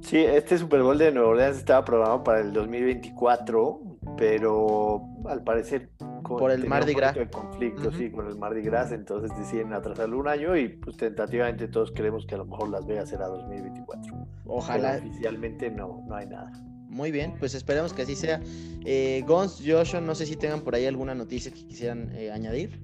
[0.00, 3.80] Sí, este Super Bowl de Nueva Orleans estaba programado para el 2024,
[4.16, 5.90] pero al parecer
[6.22, 7.14] por el Mardi Gras.
[7.14, 11.68] De conflicto, sí, con el Mardi Gras, entonces deciden atrasarlo un año y pues tentativamente
[11.68, 14.14] todos creemos que a lo mejor Las Vegas será 2024.
[14.46, 14.96] Ojalá.
[14.98, 16.50] oficialmente no, no hay nada.
[16.88, 18.40] Muy bien, pues esperemos que así sea.
[18.84, 22.80] Eh, Gons, Joshua, no sé si tengan por ahí alguna noticia que quisieran eh, añadir.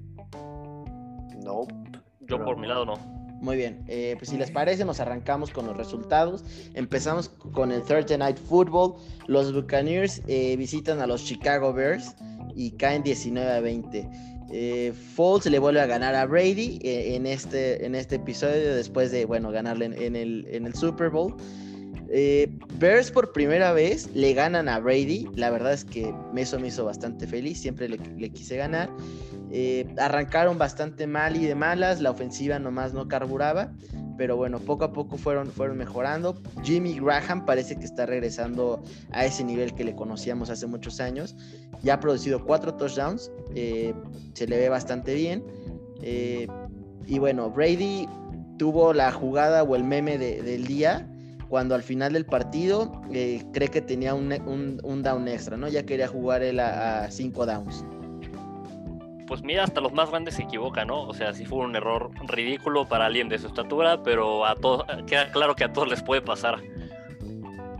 [1.43, 1.67] No.
[2.21, 3.12] Yo por mi lado no.
[3.43, 6.45] Muy bien, eh, pues si les parece, nos arrancamos con los resultados.
[6.75, 8.93] Empezamos con el Thursday Night Football.
[9.27, 12.15] Los Buccaneers eh, visitan a los Chicago Bears
[12.55, 14.09] y caen 19 a 20.
[14.49, 19.11] Eh, Foles le vuelve a ganar a Brady eh, en, este, en este episodio después
[19.11, 21.35] de, bueno, ganarle en, el, en el Super Bowl.
[22.15, 22.47] Eh,
[22.77, 25.27] Bears por primera vez le ganan a Brady.
[25.35, 27.59] La verdad es que eso me hizo bastante feliz.
[27.59, 28.89] Siempre le, quise ganar.
[29.51, 32.01] Eh, arrancaron bastante mal y de malas.
[32.01, 33.73] La ofensiva nomás no carburaba
[34.17, 36.39] pero bueno, poco a poco fueron, fueron mejorando.
[36.61, 41.35] Jimmy Graham parece que está regresando a ese nivel que le conocíamos hace muchos años.
[41.81, 43.93] Ya ha producido cuatro touchdowns, eh,
[44.33, 45.43] se le ve bastante bien.
[46.01, 46.47] Eh,
[47.07, 48.07] y bueno, Brady
[48.57, 51.09] tuvo la jugada o el meme del día
[51.53, 55.67] cuando al final del partido eh, cree que tenía un, down extra, ¿no?
[55.67, 57.85] Ya quería jugar él a, cinco downs.
[59.27, 61.03] Pues mira, hasta los más grandes se equivocan, ¿no?
[61.03, 64.83] O sea, sí fue un error ridículo para alguien de su estatura, pero a todos,
[65.05, 66.59] queda claro que a todos les puede pasar.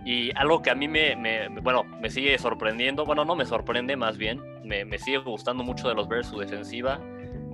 [0.06, 4.20] Y algo que a mí me, bueno, me sigue sorprendiendo, bueno, no me sorprende más
[4.20, 7.00] bien, me, sigue gustando mucho de los Bears su defensiva.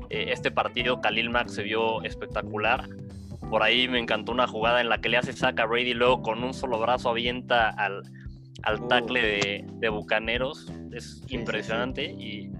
[0.09, 2.89] Eh, este partido, Khalil Mack se vio espectacular.
[3.49, 5.93] Por ahí me encantó una jugada en la que le hace saca a Brady y
[5.93, 8.03] luego con un solo brazo avienta al,
[8.63, 10.71] al tackle de, de, Bucaneros.
[10.91, 12.05] Es impresionante.
[12.05, 12.51] Y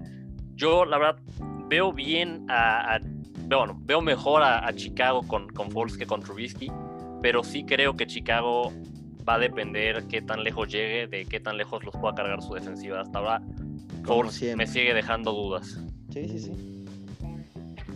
[0.54, 1.22] yo, la verdad,
[1.68, 2.98] veo bien a.
[3.48, 6.70] bueno, veo mejor a, Chicago con, con Foles que con Trubisky.
[7.22, 8.72] Pero sí creo que Chicago
[9.28, 12.54] va a depender qué tan lejos llegue, de qué tan lejos los pueda cargar su
[12.54, 13.00] defensiva.
[13.00, 13.42] Hasta ahora,
[14.04, 15.80] Foles me sigue dejando dudas.
[16.10, 16.79] Sí, sí, sí.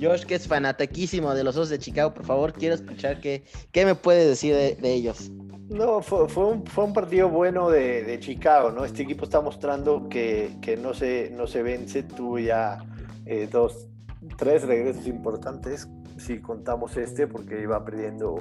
[0.01, 3.85] Josh, que es fanataquísimo de los Osos de Chicago, por favor, quiero escuchar qué, qué
[3.85, 5.31] me puede decir de, ellos.
[5.69, 8.85] No, fue, fue, un, fue, un, partido bueno de, de, Chicago, ¿no?
[8.85, 12.03] Este equipo está mostrando que, que no, se, no se vence.
[12.03, 12.79] Tuvo ya
[13.25, 13.89] eh, dos,
[14.37, 18.37] tres regresos importantes, si contamos este, porque iba perdiendo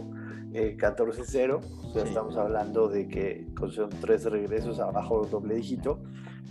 [0.53, 1.61] 14-0.
[1.61, 5.99] Eh, o sea, estamos hablando de que son tres regresos abajo doble dígito.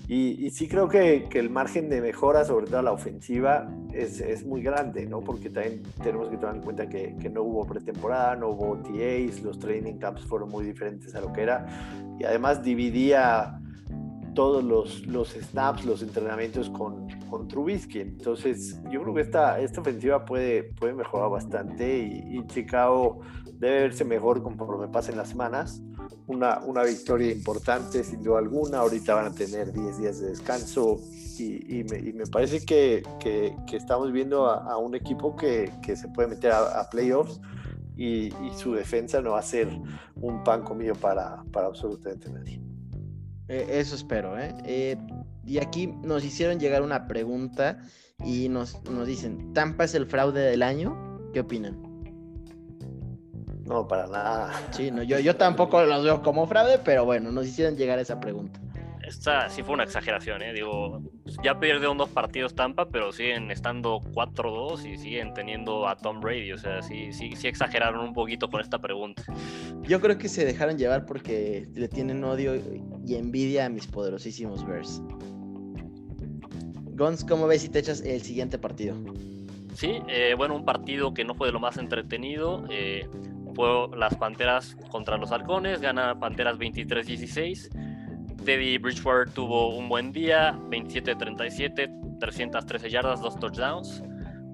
[0.09, 4.45] Y, sí creo que, que, el margen de mejora, sobre todo la ofensiva, es, es,
[4.45, 5.21] muy grande, ¿no?
[5.21, 9.43] Porque también tenemos que tomar en cuenta que, que, no hubo pretemporada, no hubo TAs,
[9.43, 11.67] los training camps fueron muy diferentes a lo que era.
[12.19, 13.59] Y además dividía
[14.35, 18.01] todos los, los snaps, los entrenamientos con, con Trubisky.
[18.01, 23.21] Entonces, yo creo que esta, esta ofensiva puede, puede mejorar bastante y, y Chicago
[23.59, 25.83] debe verse mejor conforme pasen las semanas.
[26.27, 28.79] Una, una victoria importante, sin duda alguna.
[28.79, 31.01] Ahorita van a tener 10 días de descanso
[31.39, 36.53] y, me, parece que, que, estamos viendo a, un equipo que, que, se puede meter
[36.53, 37.41] a, playoffs
[37.97, 39.69] y, su defensa no va a ser
[40.17, 42.61] un pan comido para, para absolutamente nadie.
[43.49, 44.55] Eh, eso espero, ¿eh?
[44.65, 44.97] ¿eh?
[45.45, 47.79] Y aquí nos hicieron llegar una pregunta
[48.25, 51.21] y nos, nos dicen, ¿Tampa es el fraude del año?
[51.33, 51.92] ¿Qué opinan?
[53.73, 54.53] No, para nada.
[54.71, 58.03] Sí, no, yo, yo tampoco los veo como fraude, pero bueno, nos hicieron llegar a
[58.03, 58.61] esa pregunta.
[59.03, 60.53] Esta sí fue una exageración, ¿eh?
[60.53, 61.01] Digo,
[61.43, 61.59] ya
[61.91, 66.53] un dos partidos Tampa, pero siguen estando 4-2 y siguen teniendo a Tom Brady.
[66.53, 69.23] O sea, sí, sí, sí exageraron un poquito con esta pregunta.
[69.81, 72.55] Yo creo que se dejaron llevar porque le tienen odio
[73.07, 75.01] y envidia a mis poderosísimos Bears.
[76.95, 78.97] Gons, ¿cómo ves si te echas el siguiente partido?
[79.75, 82.65] Sí, eh, bueno, un partido que no fue de lo más entretenido.
[82.71, 83.09] Eh,
[83.97, 87.71] las Panteras contra los Halcones, gana Panteras 23-16.
[88.45, 94.03] Teddy Bridgewater tuvo un buen día, 27-37, 313 yardas, dos touchdowns.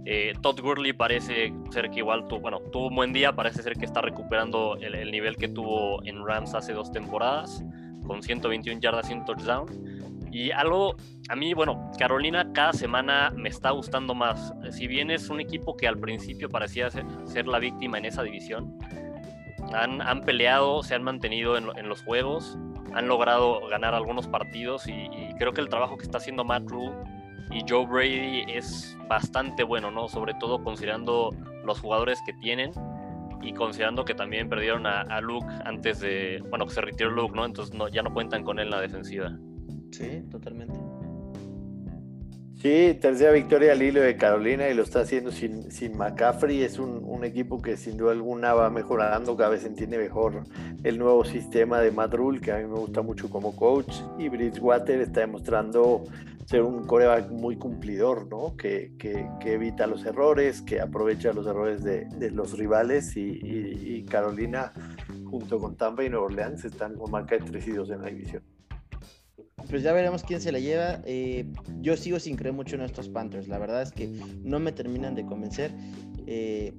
[0.04, 3.74] Eh, Todd Gurley parece ser que igual tuvo, bueno, tuvo un buen día, parece ser
[3.74, 7.62] que está recuperando el, nivel que tuvo en Rams hace dos temporadas,
[8.06, 9.66] con 121 yardas y un touchdown.
[10.38, 10.94] Y algo,
[11.29, 14.55] a mí, bueno, Carolina cada semana me está gustando más.
[14.70, 18.79] Si bien es un equipo que al principio parecía ser, la víctima en esa división,
[19.74, 22.57] han, han peleado, se han mantenido en, los juegos,
[22.94, 26.94] han logrado ganar algunos partidos y, creo que el trabajo que está haciendo Matt Rule
[27.51, 30.07] y Joe Brady es bastante bueno, ¿no?
[30.07, 32.70] Sobre todo considerando los jugadores que tienen
[33.42, 37.44] y considerando que también perdieron a, Luke antes de, bueno, que se retiró Luke, ¿no?
[37.44, 39.37] Entonces no, ya no cuentan con él en la defensiva.
[39.90, 40.79] Sí, totalmente.
[42.61, 46.62] Sí, tercera victoria al hilo de Carolina y lo está haciendo sin, sin McCaffrey.
[46.62, 50.42] Es un, equipo que sin duda alguna va mejorando, cada vez entiende mejor
[50.83, 53.92] el nuevo sistema de Matt que a mí me gusta mucho como coach.
[54.18, 56.03] Y Bridgewater está demostrando
[56.46, 58.57] ser un coreback muy cumplidor, ¿no?
[58.57, 58.92] Que,
[59.44, 63.16] evita los errores, que aprovecha los errores de, los rivales.
[63.16, 64.72] Y, y, Carolina,
[65.31, 68.09] junto con Tampa y Nueva Orleans, están con marca de 3 y 2 en la
[68.09, 68.57] división
[69.68, 71.00] pues ya veremos quién se la lleva.
[71.04, 71.46] Eh,
[71.80, 73.48] yo sigo sin creer mucho en estos Panthers.
[73.48, 74.08] La verdad es que
[74.42, 75.72] no me terminan de convencer.
[76.26, 76.74] Eh,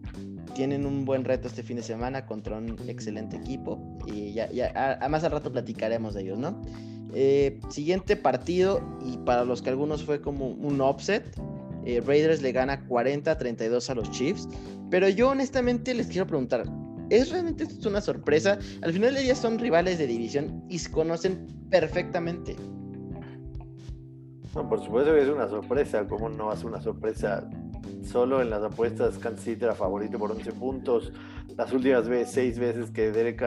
[0.53, 3.97] tienen un buen reto este fin de semana contra un excelente equipo.
[4.07, 6.61] Y ya, ya además al rato platicaremos de ellos, ¿no?
[7.13, 11.23] Eh, siguiente partido, y para los que algunos fue como un offset.
[12.05, 14.47] Raiders le gana 40-32 a los Chiefs.
[14.91, 16.65] Pero yo honestamente les quiero preguntar,
[17.09, 18.59] ¿Es realmente una sorpresa?
[18.81, 22.55] Al final del día son rivales de división y se conocen perfectamente.
[24.55, 26.07] No, por supuesto que es una sorpresa.
[26.07, 27.49] ¿Cómo no hace una sorpresa?
[28.03, 31.11] Solo en las apuestas Kansas era favorito por 11 puntos.
[31.57, 33.43] Las últimas veces, seis veces que Derek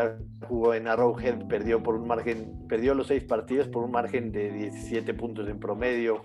[0.48, 4.50] jugó en Arrowhead, perdió por un margen, perdió los seis partidos por un margen de
[4.50, 6.22] 17 puntos en promedio.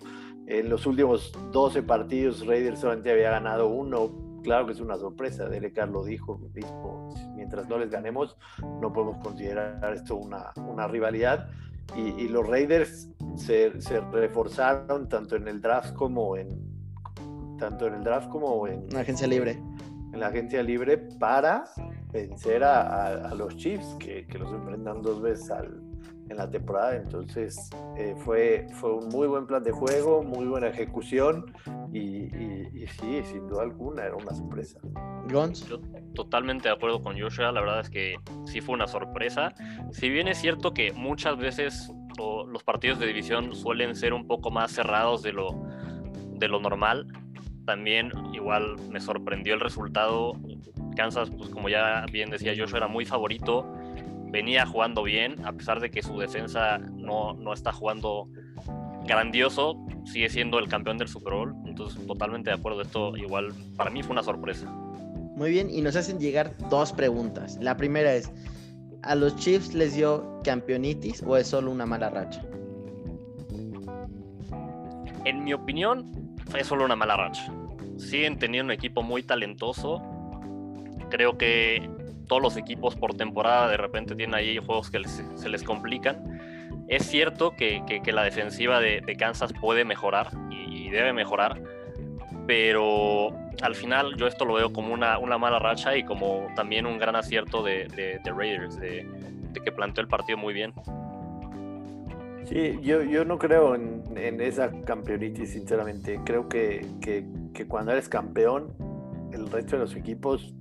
[0.47, 5.49] En los últimos 12 partidos, Raiders solamente había ganado uno claro que es una sorpresa.
[5.49, 8.38] Derek Carr lo dijo mismo, mientras no les ganemos,
[8.81, 11.49] no podemos considerar esto una, una rivalidad.
[11.95, 16.65] Y, los Raiders se, se, reforzaron tanto en el draft como en
[17.57, 19.62] tanto en el draft como en la agencia libre.
[20.13, 21.65] En la agencia libre para
[22.12, 25.81] vencer a, a, los Chiefs, que, que, los enfrentan dos veces al,
[26.29, 26.95] en la temporada.
[26.95, 31.53] Entonces eh, fue, fue un muy buen plan de juego, muy buena ejecución
[31.93, 34.79] y, y, sí, sin duda alguna era una sorpresa.
[35.29, 35.67] Gons.
[35.67, 35.79] Yo
[36.13, 39.53] totalmente de acuerdo con Joshua, la verdad es que sí fue una sorpresa.
[39.91, 44.49] Si bien es cierto que muchas veces los partidos de división suelen ser un poco
[44.49, 45.49] más cerrados de lo,
[46.33, 47.07] de lo normal,
[47.65, 50.33] también igual me sorprendió el resultado.
[50.95, 53.71] Kansas, pues como ya bien decía Joshua, era muy favorito
[54.29, 58.29] venía jugando bien, a pesar de que su defensa no, no está jugando
[59.05, 61.55] grandioso, sigue siendo el campeón del Super Bowl.
[61.65, 62.81] Entonces, totalmente de acuerdo.
[62.81, 64.65] Esto igual para mí fue una sorpresa.
[65.35, 67.57] Muy bien, y nos hacen llegar dos preguntas.
[67.61, 68.31] La primera es,
[69.03, 72.43] ¿a los Chiefs les dio campeonitis o es solo una mala racha?
[75.25, 77.53] En mi opinión, fue solo una mala racha.
[77.97, 80.01] Siguen teniendo un equipo muy talentoso.
[81.09, 81.89] Creo que
[82.27, 86.39] todos los equipos por temporada de repente tienen ahí juegos que se les complican.
[86.87, 91.61] Es cierto que, la defensiva de, Kansas puede mejorar y, debe mejorar,
[92.45, 96.97] pero al final yo esto lo veo como una, mala racha y como también un
[96.97, 99.05] gran acierto de, Raiders, de,
[99.63, 100.73] que planteó el partido muy bien.
[102.45, 106.21] Sí, yo, yo no creo en, esa campeonitis, sinceramente.
[106.23, 108.73] Creo que, que cuando eres campeón,
[109.33, 110.55] el resto de los equipos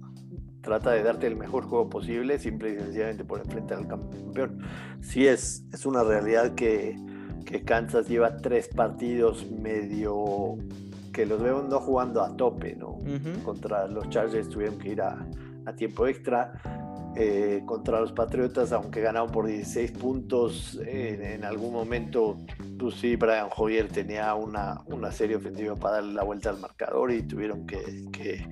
[0.67, 4.59] trata de darte el mejor juego posible, simple y sencillamente por enfrentar al campeón.
[5.01, 6.99] Sí es, es una realidad que,
[7.45, 10.57] que Kansas lleva tres partidos medio
[11.13, 12.99] que los veo no jugando a tope, ¿no?
[13.45, 15.25] Contra los Chargers tuvieron que ir a,
[15.65, 16.53] a tiempo extra.
[17.19, 22.37] Eh, contra los Patriotas, aunque ganaron por 16 puntos, en algún momento,
[22.79, 27.11] pues sí, Brian Hoyer tenía una, una serie ofensiva para darle la vuelta al marcador
[27.13, 28.47] y tuvieron que, que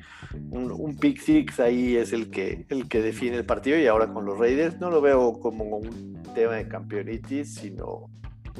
[0.50, 4.10] un, un, pick six ahí es el que, el que define el partido y ahora
[4.10, 8.08] con los Raiders no lo veo como un tema de campeonitis, sino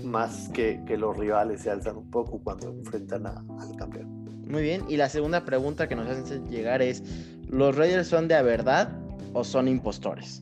[0.03, 4.43] más que, que los rivales se alzan un poco cuando enfrentan al campeón.
[4.47, 7.03] Muy bien, y la segunda pregunta que nos hacen llegar es,
[7.49, 9.04] ¿los Raiders son de a verdad
[9.35, 10.41] o son impostores?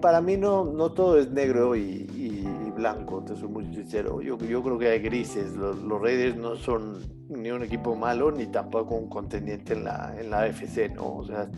[0.00, 2.08] para mí no, no todo es negro y,
[2.74, 4.20] blanco, te soy muy sincero.
[4.22, 5.54] Yo, yo creo que hay grises.
[5.54, 10.30] Los, Raiders no son ni un equipo malo ni tampoco un contendiente en la, en
[10.30, 11.16] la AFC, ¿no?
[11.18, 11.48] O sea,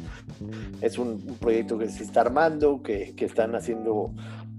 [0.82, 4.12] es un, proyecto que se está armando, que, que, están haciendo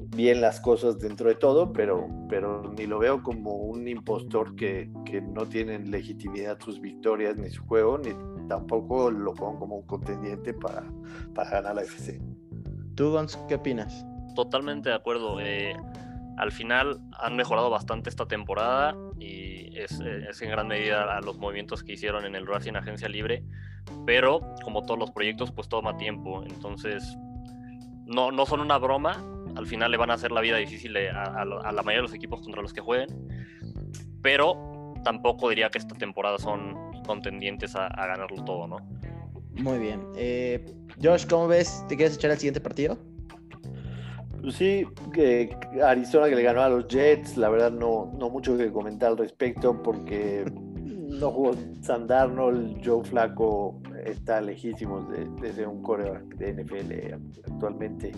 [0.10, 4.90] bien las cosas dentro de todo, pero, pero ni lo veo como un impostor que,
[5.06, 8.14] que no tienen legitimidad sus victorias ni su juego, ni
[8.48, 10.84] tampoco lo pongo como un contendiente para,
[11.34, 12.22] para ganar la FC.
[12.96, 14.06] ¿Tú, Gons, qué opinas?
[14.36, 15.40] Totalmente de acuerdo.
[15.40, 15.76] Eh,
[16.38, 21.38] al final han mejorado bastante esta temporada y es, es, en gran medida a los
[21.38, 23.44] movimientos que hicieron en el Racing Agencia Libre,
[24.06, 26.44] pero como todos los proyectos, pues toma tiempo.
[26.44, 27.18] Entonces,
[28.06, 29.24] no, no son una broma.
[29.56, 32.14] Al final le van a hacer la vida difícil a, a la mayoría de los
[32.14, 33.10] equipos contra los que jueguen,
[34.22, 38.78] pero tampoco diría que esta temporada son contendientes a, ganarlo todo, ¿no?
[39.54, 40.02] Muy bien.
[40.18, 40.66] Eh,
[41.02, 41.86] Josh, ¿cómo ves?
[41.88, 42.98] ¿Te quieres echar al siguiente partido?
[44.52, 48.72] Sí, que Arizona que le ganó a los Jets, la verdad no, no mucho que
[48.72, 55.82] comentar al respecto porque no jugó Sam Darnold, Joe Flaco está lejísimo de, ser un
[55.82, 58.12] coreback de NFL actualmente.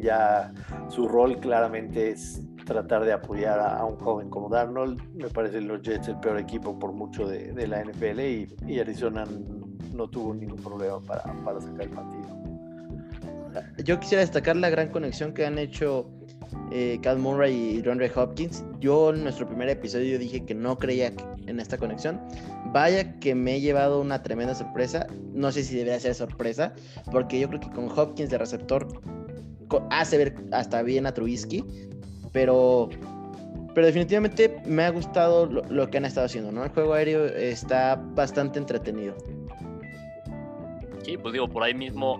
[0.00, 0.52] Ya,
[0.88, 5.00] su rol claramente es tratar de apoyar a, un joven como Darnold.
[5.14, 9.24] Me parece los Jets el peor equipo por mucho de, la NFL y, Arizona
[9.92, 12.44] no tuvo ningún problema para, para sacar el partido.
[13.84, 16.10] Yo quisiera destacar la gran conexión que han hecho
[16.70, 18.64] eh, Cal Murray y DeAndre Hopkins.
[18.80, 21.12] Yo en nuestro primer episodio dije que no creía
[21.46, 22.20] en esta conexión.
[22.72, 25.06] Vaya que me he llevado una tremenda sorpresa.
[25.32, 26.74] No sé si debería ser sorpresa,
[27.12, 28.88] porque yo creo que con Hopkins de receptor
[29.90, 31.64] hace ver hasta bien a Trubisky,
[32.32, 32.88] pero,
[33.74, 36.64] pero definitivamente me ha gustado lo, que han estado haciendo, ¿no?
[36.64, 39.14] El juego aéreo está bastante entretenido.
[41.02, 42.18] Sí, pues digo, por ahí mismo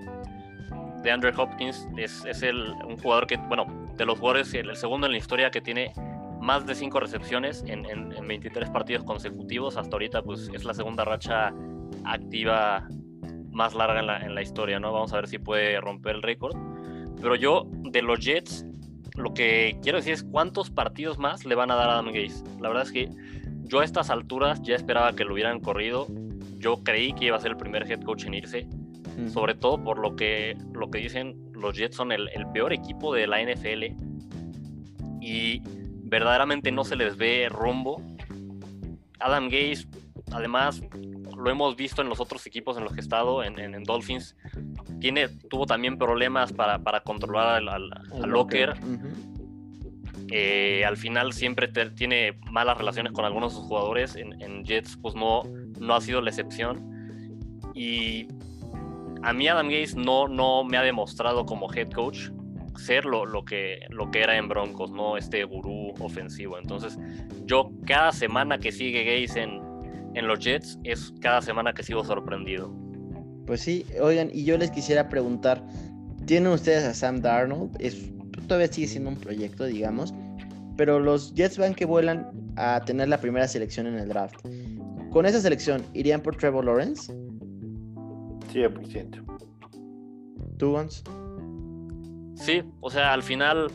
[1.03, 3.67] de Andrew Hopkins es, es el, un jugador que, bueno,
[3.97, 5.93] de los jugadores, el, segundo en la historia que tiene
[6.41, 9.77] más de cinco recepciones en, en, 23 partidos consecutivos.
[9.77, 11.53] Hasta ahorita, pues es la segunda racha
[12.05, 12.87] activa
[13.51, 14.93] más larga en la, en la historia, ¿no?
[14.93, 16.57] Vamos a ver si puede romper el récord.
[17.21, 18.67] Pero yo, de los Jets,
[19.15, 22.43] lo que quiero decir es cuántos partidos más le van a dar a Adam Gaze.
[22.61, 23.11] La verdad es que
[23.63, 26.07] yo a estas alturas ya esperaba que lo hubieran corrido.
[26.59, 28.67] Yo creí que iba a ser el primer head coach en irse,
[29.29, 33.15] sobre todo por lo que, lo que dicen los Jets son el, el peor equipo
[33.15, 33.85] de la NFL
[35.21, 35.63] y
[36.05, 38.03] verdaderamente no se les ve rumbo.
[39.21, 39.87] Adam Gaze,
[40.33, 40.83] además,
[41.37, 44.37] lo hemos visto en los otros equipos en los que he estado, en, en, Dolphins,
[45.01, 47.91] tiene, tuvo también problemas para, para controlar al, al,
[48.29, 48.75] locker.
[50.31, 54.17] Eh, al final siempre tiene malas relaciones con algunos de sus jugadores.
[54.17, 55.43] En, en, Jets, pues no,
[55.81, 56.91] no ha sido la excepción.
[57.75, 58.29] Y
[59.25, 62.29] a mí Adam Gaze no, no me ha demostrado como head coach
[62.77, 66.59] ser lo, lo, que, lo que era en Broncos, no este gurú ofensivo.
[66.59, 66.99] Entonces,
[67.47, 69.63] yo cada semana que sigue Gaze en,
[70.15, 72.71] en los Jets es cada semana que sigo sorprendido.
[73.47, 75.63] Pues sí, oigan, y yo les quisiera preguntar,
[76.27, 77.77] ¿tienen ustedes a Sam Darnold?
[77.81, 78.11] Es,
[78.47, 80.13] todavía sigue siendo un proyecto, digamos,
[80.77, 84.37] pero los Jets van que vuelan a tener la primera selección en el draft.
[85.11, 87.15] Con esa selección, ¿irían por Trevor Lawrence?
[88.55, 89.25] 100%.
[90.59, 91.03] ¿Tú, Gons?
[92.37, 93.71] Sí, o sea, al final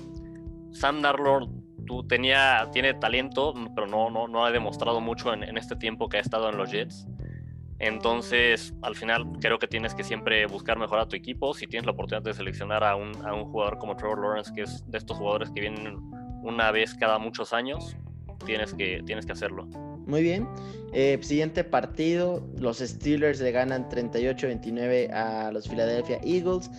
[0.71, 1.49] Sam Darnold
[1.85, 6.17] tú tenía, tiene talento, pero no, no, no ha demostrado mucho en, este tiempo que
[6.17, 7.07] ha estado en los Jets.
[7.79, 11.53] Entonces, al final, creo que tienes que siempre buscar mejorar a tu equipo.
[11.53, 14.63] Si tienes la oportunidad de seleccionar a un, a un jugador como Trevor Lawrence, que
[14.63, 15.97] es de estos jugadores que vienen
[16.43, 17.95] una vez cada muchos años,
[18.45, 19.67] tienes que, tienes que hacerlo.
[20.09, 20.47] Muy bien.
[20.91, 26.69] Eh, siguiente partido, los Steelers le ganan 38-29 a los Philadelphia Eagles.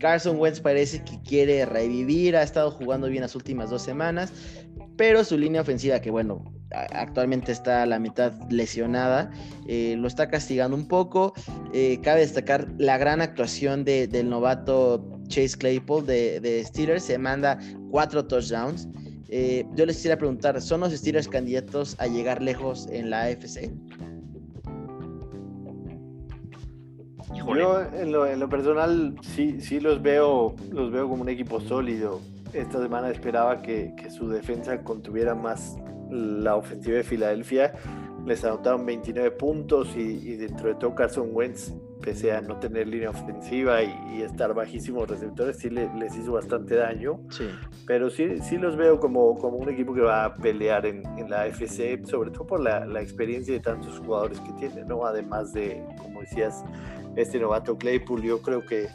[0.00, 4.32] Carson Wentz parece que quiere revivir, ha estado jugando bien las últimas dos semanas,
[4.96, 9.30] pero su línea ofensiva, que bueno, actualmente está a la mitad lesionada,
[9.68, 11.32] eh, lo está castigando un poco.
[11.72, 17.56] Eh, cabe destacar la gran actuación del novato Chase Claypool de, de, Steelers, se manda
[17.90, 18.88] cuatro touchdowns.
[19.28, 23.70] Eh, yo les quisiera preguntar, ¿son los Steelers candidatos a llegar lejos en la AFC?
[27.34, 32.20] Yo en lo, personal sí, sí los veo, los veo como un equipo sólido.
[32.52, 35.76] Esta semana esperaba que, su defensa contuviera más
[36.10, 37.74] la ofensiva de Filadelfia.
[38.24, 41.72] Les anotaron 29 puntos y, dentro de todo Carson Wentz,
[42.04, 47.20] pese a no tener línea ofensiva y, estar bajísimos receptores, sí les hizo bastante daño.
[47.30, 47.48] Sí.
[47.86, 51.42] Pero sí, sí los veo como, como un equipo que va a pelear en, la
[51.42, 55.04] AFC, sobre todo por la, la experiencia de tantos jugadores que tiene, ¿no?
[55.04, 56.64] Además de, como decías,
[57.16, 58.88] este novato Claypool, yo creo que,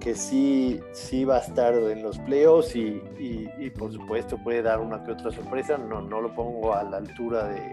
[0.00, 4.80] que sí, sí va a estar en los playoffs y, y, por supuesto puede dar
[4.80, 5.78] una que otra sorpresa.
[5.78, 7.72] No, no lo pongo a la altura de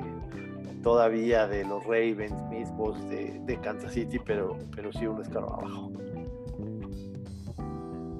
[0.86, 5.92] todavía de los Ravens mismos de, de Kansas City, pero, pero sí un escalón abajo.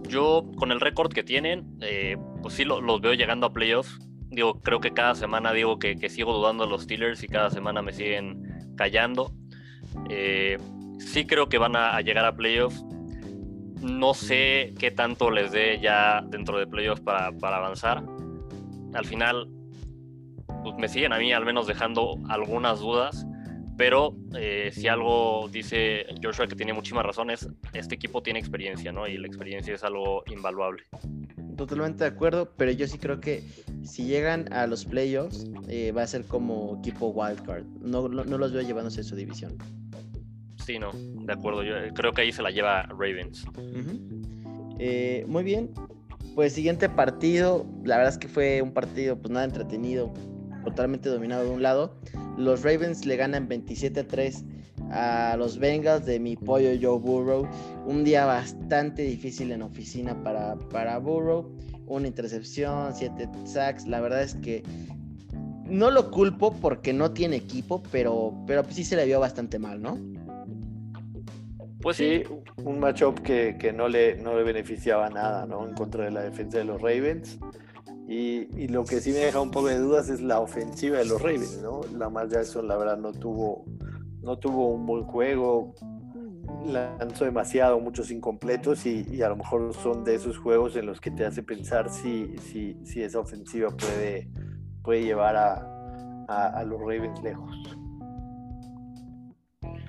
[0.08, 4.00] Yo, con el récord que tienen, eh, pues sí los veo llegando a playoffs.
[4.32, 7.52] Digo, creo que cada semana digo que, que sigo dudando de los Steelers y cada
[7.52, 9.32] semana me siguen callando.
[10.10, 10.58] Eh,
[10.98, 12.84] sí creo que van a, llegar a playoffs.
[13.80, 18.04] No sé qué tanto les dé ya dentro de playoffs para, avanzar.
[18.96, 19.50] Al final,
[20.66, 23.26] pues me siguen a mí al menos dejando algunas dudas.
[23.78, 29.06] Pero eh, si algo dice Joshua que tiene muchísimas razones, este equipo tiene experiencia, ¿no?
[29.06, 30.84] Y la experiencia es algo invaluable.
[31.58, 33.44] Totalmente de acuerdo, pero yo sí creo que
[33.84, 37.66] si llegan a los playoffs eh, va a ser como equipo wildcard.
[37.82, 39.58] No, no, no los veo llevándose su división.
[40.66, 41.62] Sí, no, de acuerdo.
[41.62, 43.46] Yo eh, creo que ahí se la lleva Ravens.
[44.80, 45.70] Eh, muy bien.
[46.34, 50.14] Pues siguiente partido, la verdad es que fue un partido pues nada entretenido,
[50.66, 51.96] totalmente dominado de un lado.
[52.38, 54.44] Los Ravens le ganan 27-3
[54.92, 57.48] a los Bengals de mi pollo Joe Burrow.
[57.86, 61.56] Un día bastante difícil en oficina para, para Burrow.
[61.88, 63.86] Una intercepción, siete sacks.
[63.86, 64.64] La verdad es que
[65.66, 69.82] no lo culpo porque no tiene equipo, pero, pero sí se le vio bastante mal,
[69.82, 69.98] ¿no?
[71.82, 72.24] Pues sí,
[72.64, 75.68] un matchup que, que, no, le, no le beneficiaba nada, ¿no?
[75.68, 77.38] En contra de la defensa de los Ravens.
[78.08, 81.22] Y, lo que sí me deja un poco de dudas es la ofensiva de los
[81.22, 81.82] Ravens, ¿no?
[81.98, 83.66] Lamar Jackson, la verdad, no tuvo,
[84.22, 85.74] no tuvo un buen juego,
[86.66, 91.10] lanzó demasiado, muchos incompletos y, a lo mejor son de esos juegos en los que
[91.10, 94.30] te hace pensar si, si, si esa ofensiva puede,
[94.84, 97.52] puede llevar a, a, a los Ravens lejos.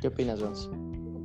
[0.00, 0.70] ¿Qué opinas, Jones?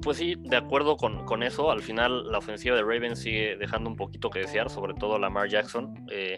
[0.02, 1.72] Pues sí, de acuerdo con, eso.
[1.72, 5.48] Al final, la ofensiva de Ravens sigue dejando un poquito que desear, sobre todo Lamar
[5.48, 6.38] Jackson, eh,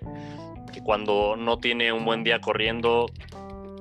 [0.73, 3.05] que cuando no tiene un buen día corriendo,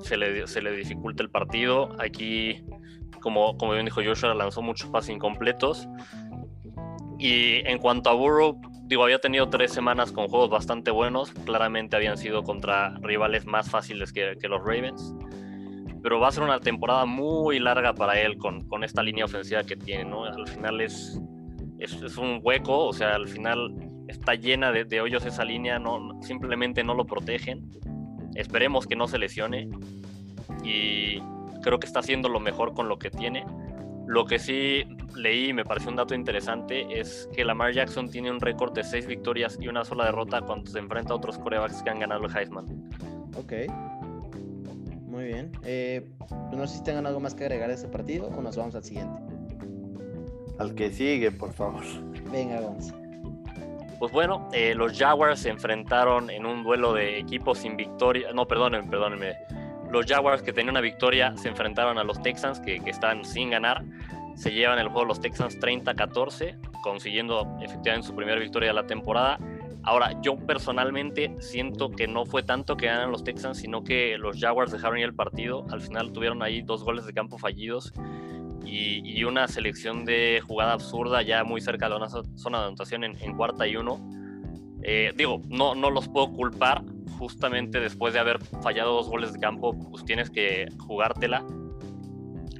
[0.01, 1.89] se le, se le dificulta el partido.
[1.99, 2.63] Aquí,
[3.21, 5.87] como, bien dijo Joshua, lanzó muchos pases incompletos.
[7.19, 11.31] Y en cuanto a Burrow, digo, había tenido tres semanas con juegos bastante buenos.
[11.45, 15.13] Claramente habían sido contra rivales más fáciles que los Ravens.
[16.03, 19.63] Pero va a ser una temporada muy larga para él con, con esta línea ofensiva
[19.63, 20.25] que tiene, ¿no?
[20.25, 21.19] Al final es,
[21.79, 23.73] es, es un hueco, o sea, al final
[24.09, 27.69] está llena de, de, hoyos esa línea, no, simplemente no lo protegen.
[28.35, 29.69] Esperemos que no se lesione
[30.61, 31.21] y
[31.61, 33.45] creo que está haciendo lo mejor con lo que tiene.
[34.05, 34.83] Lo que sí
[35.15, 38.83] leí y me pareció un dato interesante es que Lamar Jackson tiene un récord de
[38.83, 42.25] seis victorias y una sola derrota cuando se enfrenta a otros corebacks que han ganado
[42.25, 42.65] el Heisman.
[43.37, 43.53] Ok.
[45.13, 45.51] Muy bien.
[45.63, 48.57] Eh, pues no sé si tengan algo más que agregar a este partido o nos
[48.57, 49.21] vamos al siguiente.
[50.57, 51.83] Al que sigue, por favor.
[52.31, 52.91] Venga, vamos.
[53.99, 58.33] Pues bueno, eh, los Jaguars se enfrentaron en un duelo de equipos sin victoria.
[58.33, 59.35] No, perdónenme, perdónenme.
[59.91, 63.51] Los Jaguars que tenían una victoria se enfrentaron a los Texans que, que están sin
[63.51, 63.83] ganar.
[64.33, 69.37] Se llevan el juego los Texans 30-14, consiguiendo efectivamente su primera victoria de la temporada.
[69.83, 74.39] Ahora, yo personalmente siento que no fue tanto que ganan los Texans, sino que los
[74.39, 75.65] Jaguars dejaron ir el partido.
[75.71, 77.91] Al final tuvieron ahí dos goles de campo fallidos
[78.65, 83.35] y, una selección de jugada absurda ya muy cerca de la zona de anotación en,
[83.35, 83.99] cuarta y uno.
[84.83, 86.83] Eh, digo, no, no los puedo culpar.
[87.19, 91.45] Justamente después de haber fallado dos goles de campo, pues tienes que jugártela.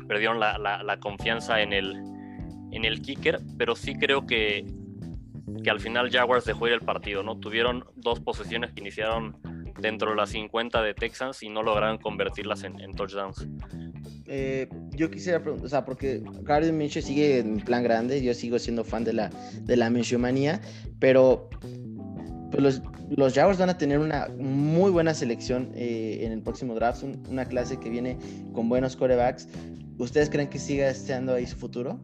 [0.08, 1.96] Perdieron la, la, la confianza en el,
[2.72, 4.66] en el kicker, pero sí creo que,
[5.64, 7.38] que al final Jaguars dejó ir el partido, ¿no?
[7.38, 9.38] Tuvieron dos posesiones que iniciaron
[9.80, 13.48] dentro de las 50 de Texans y no lograron convertirlas en, touchdowns.
[14.26, 18.60] Eh, yo quisiera preguntar, o sea, porque Gardner Minshew sigue en plan grande, yo sigo
[18.60, 19.30] siendo fan de la,
[19.62, 20.62] de la manía,
[21.00, 21.50] pero
[22.52, 26.76] pues los, los Jaguars van a tener una muy buena selección eh, en el próximo
[26.76, 28.18] draft, un, una clase que viene
[28.54, 29.50] con buenos corebacks.
[29.98, 32.00] ¿Ustedes creen que siga estando ahí su futuro?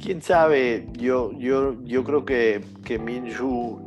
[0.00, 3.80] Quién sabe, yo, yo, yo creo que, que Minshew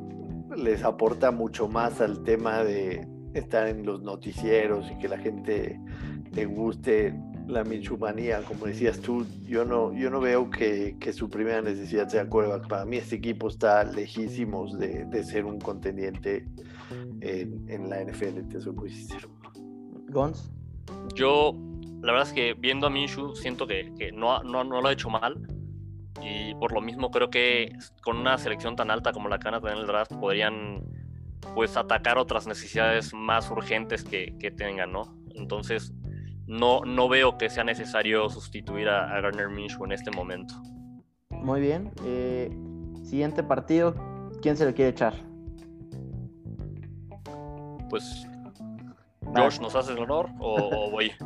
[0.57, 5.79] les aporta mucho más al tema de estar en los noticieros y que la gente
[6.33, 11.29] le guste la Minshumanía, como decías tú, yo no, yo no veo que, que su
[11.29, 12.67] primera necesidad sea quarterback.
[12.67, 16.45] Para mí este equipo está lejísimos de, de ser un contendiente
[17.21, 19.29] en, en, la NFL, te soy muy sincero.
[20.09, 20.51] Gons.
[21.15, 21.55] Yo,
[22.01, 24.93] la verdad es que viendo a Minshew siento que, que no, no, no lo ha
[24.93, 25.35] hecho mal
[26.21, 29.55] y por lo mismo creo que con una selección tan alta como la que van
[29.55, 30.83] a tener en el draft podrían
[31.55, 35.15] pues atacar otras necesidades más urgentes que, que tengan, ¿no?
[35.33, 35.93] Entonces
[36.47, 40.53] no, no veo que sea necesario sustituir a, a Garner Minshew en este momento.
[41.29, 41.91] Muy bien.
[42.05, 42.51] Eh,
[43.03, 43.95] siguiente partido,
[44.41, 45.13] ¿quién se lo quiere echar?
[47.89, 48.27] Pues
[49.35, 51.11] Josh, ¿nos haces el honor o, o, voy?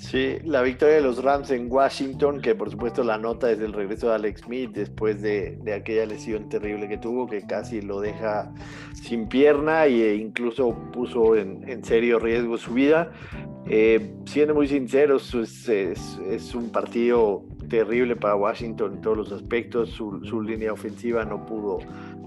[0.00, 3.74] Sí, la victoria de los Rams en Washington, que por supuesto la nota es el
[3.74, 8.00] regreso de Alex Smith después de, de aquella lesión terrible que tuvo, que casi lo
[8.00, 8.50] deja
[8.94, 13.12] sin pierna e incluso puso en, en serio riesgo su vida.
[13.66, 19.32] Eh, siendo muy sinceros, es, es, es, un partido terrible para Washington en todos los
[19.32, 19.90] aspectos.
[19.90, 21.78] Su, su línea ofensiva no pudo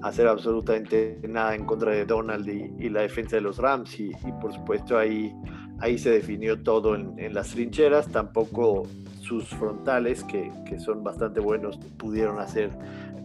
[0.03, 4.53] hacer absolutamente nada en contra de Donald y, la defensa de los Rams y, por
[4.53, 5.33] supuesto ahí,
[5.79, 8.83] ahí se definió todo en, las trincheras, tampoco
[9.21, 12.69] sus frontales que, que, son bastante buenos pudieron hacer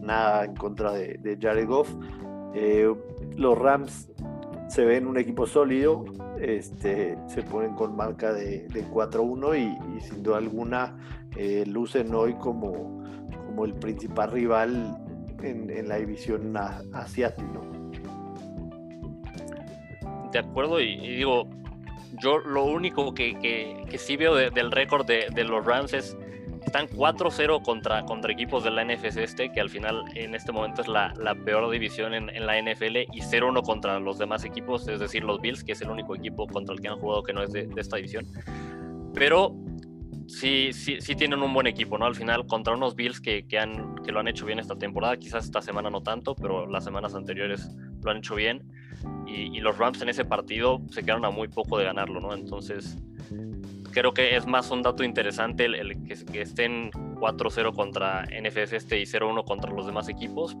[0.01, 1.93] nada en contra de, Jared Goff.
[2.55, 2.91] Eh,
[3.35, 4.09] los Rams
[4.69, 6.05] se ven un equipo sólido,
[6.39, 10.95] este, se ponen con marca de, de 4-1 y, y, sin duda alguna
[11.35, 13.03] eh, lucen hoy como,
[13.45, 14.97] como el principal rival
[15.43, 16.55] en, la división
[16.93, 17.59] asiática.
[20.31, 21.47] De acuerdo, y, digo,
[22.21, 25.93] yo lo único que, que, que sí veo de, del récord de, de, los Rams
[25.93, 26.17] es
[26.65, 30.81] están 4-0 contra, contra equipos de la NFC este, que al final en este momento
[30.81, 34.87] es la, la peor división en, en, la NFL, y 0-1 contra los demás equipos,
[34.87, 37.33] es decir, los Bills, que es el único equipo contra el que han jugado que
[37.33, 38.27] no es de, de esta división.
[39.13, 39.55] Pero
[40.29, 42.05] sí, sí, sí tienen un buen equipo, ¿no?
[42.05, 45.17] Al final, contra unos Bills que, que, han, que lo han hecho bien esta temporada,
[45.17, 47.69] quizás esta semana no tanto, pero las semanas anteriores
[48.03, 48.63] lo han hecho bien.
[49.27, 52.33] Y, los Rams en ese partido se quedaron a muy poco de ganarlo, ¿no?
[52.33, 52.97] Entonces,
[53.91, 59.03] creo que es más un dato interesante el, que, estén 4-0 contra NFS este y
[59.03, 60.57] 0-1 contra los demás equipos,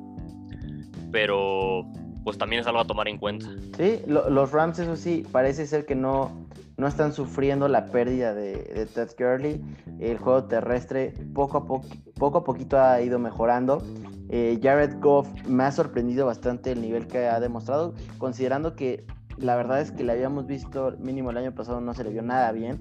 [1.11, 1.85] pero
[2.23, 3.47] pues también es algo a tomar en cuenta.
[3.77, 6.47] Sí, lo, los Rams, eso sí, parece ser que no,
[6.79, 9.61] no están sufriendo la pérdida de, Ted Gurley.
[9.99, 11.81] El juego terrestre poco a, po
[12.17, 13.83] poco a poquito ha ido mejorando.
[14.29, 19.05] Eh, Jared Goff me ha sorprendido bastante el nivel que ha demostrado, considerando que
[19.37, 22.21] la verdad es que le habíamos visto mínimo el año pasado no se le vio
[22.21, 22.79] nada bien.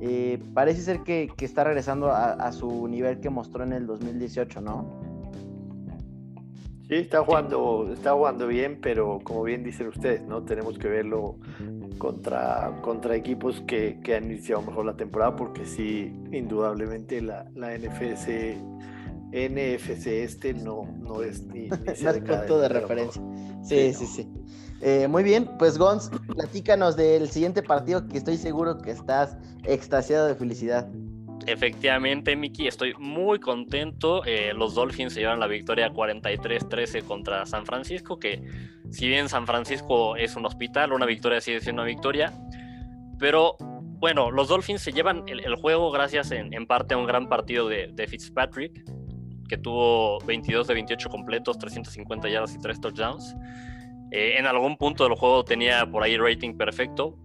[0.00, 3.86] Eh, parece ser que, que está regresando a, a, su nivel que mostró en el
[3.86, 5.00] 2018, ¿no?
[6.88, 10.42] Sí, está jugando, está jugando bien, pero como bien dicen ustedes, ¿no?
[10.42, 11.36] Tenemos que verlo
[11.98, 17.76] contra, contra equipos que, que, han iniciado mejor la temporada, porque sí, indudablemente la, la
[17.76, 18.56] NFC,
[19.32, 21.68] NFC este no, no es ni, ni
[22.26, 23.22] punto de, referencia.
[23.62, 24.28] Sí, sí, sí.
[24.80, 30.26] Eh, muy bien, pues Gons, platícanos del siguiente partido que estoy seguro que estás extasiado
[30.26, 30.88] de felicidad.
[31.46, 34.24] Efectivamente, Miki, estoy muy contento.
[34.24, 38.42] Eh, los Dolphins se llevan la victoria 43-13 contra San Francisco, que
[38.90, 42.32] si bien San Francisco es un hospital, una victoria sigue siendo una victoria.
[43.18, 43.56] Pero
[43.98, 48.06] bueno, los Dolphins se llevan el, juego gracias en, parte a un gran partido de,
[48.08, 48.84] Fitzpatrick,
[49.48, 53.34] que tuvo 22 de 28 completos, 350 yardas y 3 touchdowns.
[54.10, 57.18] Eh, en algún punto del juego tenía por ahí rating perfecto,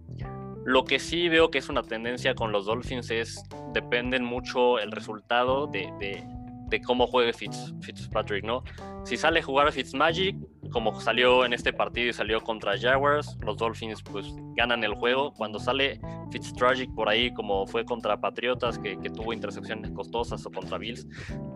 [0.64, 4.92] lo que sí veo que es una tendencia con los Dolphins es dependen mucho el
[4.92, 8.64] resultado de, de, cómo juegue Fitz, Fitzpatrick, ¿no?
[9.04, 10.36] Si sale a jugar Fitzmagic,
[10.70, 15.32] como salió en este partido y salió contra Jaguars, los Dolphins pues ganan el juego.
[15.34, 16.00] Cuando sale
[16.32, 21.06] Fitztragic por ahí, como fue contra Patriotas, que, que, tuvo intercepciones costosas, o contra Bills,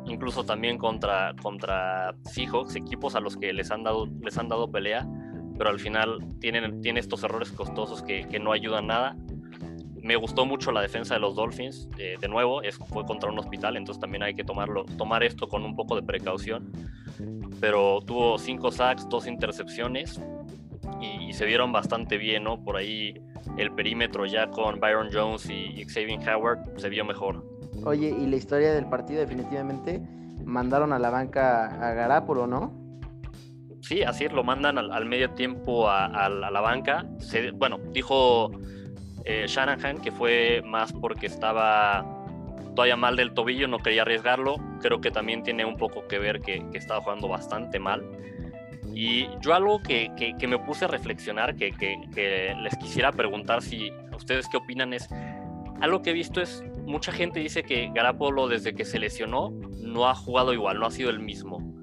[0.07, 4.71] incluso también contra, contra Seahawks, equipos a los que les han dado, les han dado
[4.71, 5.05] pelea
[5.59, 9.17] pero al final tienen, tiene estos errores costosos que, que, no ayudan nada.
[10.01, 13.39] Me gustó mucho la defensa de los Dolphins, eh, de nuevo, es, fue contra un
[13.39, 16.73] hospital, entonces también hay que tomarlo, tomar esto con un poco de precaución.
[17.61, 20.21] Pero tuvo cinco sacks, dos intercepciones
[21.01, 22.63] y, se vieron bastante bien, ¿no?
[22.63, 23.21] Por ahí
[23.57, 27.45] el perímetro ya con Byron Jones y Xavier Howard se vio mejor.
[27.85, 30.01] Oye, y la historia del partido definitivamente
[30.45, 32.88] mandaron a la banca a Garapolo, ¿no?
[33.89, 37.07] Sí, así lo mandan al, medio tiempo a, la banca.
[37.55, 38.51] bueno, dijo
[39.25, 42.05] eh, Shanahan que fue más porque estaba
[42.75, 44.57] todavía mal del tobillo, no quería arriesgarlo.
[44.83, 48.05] Creo que también tiene un poco que ver que, estaba jugando bastante mal.
[48.95, 50.11] Y yo algo que,
[50.47, 55.09] me puse a reflexionar, que, les quisiera preguntar si ustedes qué opinan es,
[55.81, 59.49] algo que he visto es, mucha gente dice que Garapolo desde que se lesionó
[59.81, 61.79] no ha jugado igual, no ha sido el mismo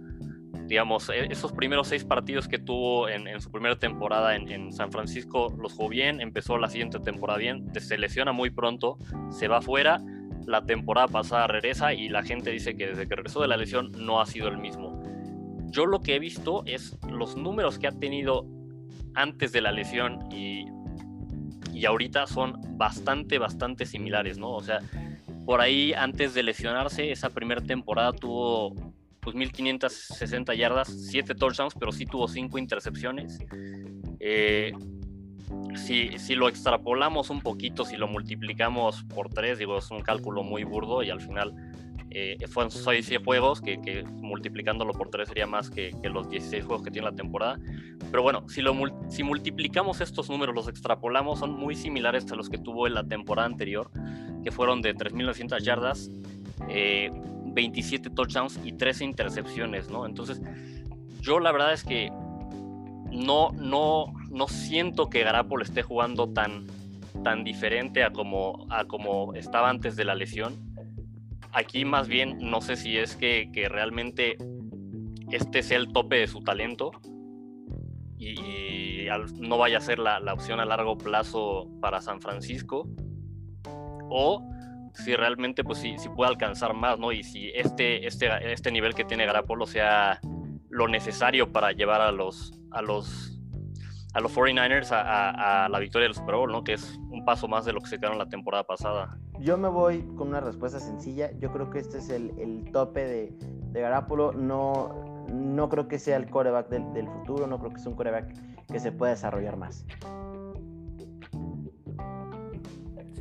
[0.67, 5.53] digamos, e-, esos primeros seis partidos que tuvo en, su primera temporada en, San Francisco
[5.57, 8.97] los jugó bien, empezó la siguiente temporada bien, se lesiona muy pronto,
[9.29, 10.01] se va fuera,
[10.45, 13.91] la temporada pasada regresa y la gente dice que desde que regresó de la lesión
[13.97, 15.01] no ha sido el mismo.
[15.67, 18.45] Yo lo que he visto es los números que ha tenido
[19.15, 20.65] antes de la lesión y,
[21.73, 24.51] y ahorita son bastante, bastante similares, ¿no?
[24.51, 24.79] O sea,
[25.45, 28.73] por ahí antes de lesionarse, esa primera temporada tuvo
[29.25, 33.39] pues 1560 yardas, 7 touchdowns, pero sí tuvo 5 intercepciones.
[34.19, 34.71] Eh,
[35.75, 40.43] si, si, lo extrapolamos un poquito, si lo multiplicamos por 3, digo, es un cálculo
[40.43, 41.53] muy burdo y al final
[42.11, 46.91] eh, fueron 6 juegos, que, multiplicándolo por 3 sería más que, los 16 juegos que
[46.91, 47.59] tiene la temporada.
[48.11, 48.73] Pero bueno, si, lo,
[49.09, 53.03] si multiplicamos estos números, los extrapolamos, son muy similares a los que tuvo en la
[53.03, 53.89] temporada anterior,
[54.43, 56.11] que fueron de 3.900 yardas.
[56.69, 57.11] Eh,
[57.55, 60.05] 27 touchdowns y 13 intercepciones, ¿no?
[60.05, 60.41] Entonces,
[61.21, 62.11] yo la verdad es que
[63.11, 66.67] no, no, no siento que Garapolo esté jugando tan,
[67.23, 70.53] tan diferente a como, a como estaba antes de la lesión.
[71.51, 74.37] Aquí más bien no sé si es que, que realmente
[75.31, 76.91] este sea el tope de su talento
[78.17, 78.35] y,
[79.39, 82.89] no vaya a ser la, la opción a largo plazo para San Francisco
[84.09, 84.43] o
[84.95, 87.11] si realmente pues si, si puede alcanzar más, ¿no?
[87.11, 90.19] Y si este, este, este nivel que tiene Garapolo sea
[90.69, 93.39] lo necesario para llevar a los, a los,
[94.13, 96.63] a los 49ers a, la victoria del Super Bowl, ¿no?
[96.63, 99.17] Que es un paso más de lo que se quedaron la temporada pasada.
[99.39, 101.31] Yo me voy con una respuesta sencilla.
[101.39, 103.33] Yo creo que este es el, el tope de,
[103.71, 104.33] de Garapolo.
[104.33, 107.47] No, no creo que sea el coreback del, del futuro.
[107.47, 108.33] No creo que sea un coreback
[108.67, 109.85] que se pueda desarrollar más.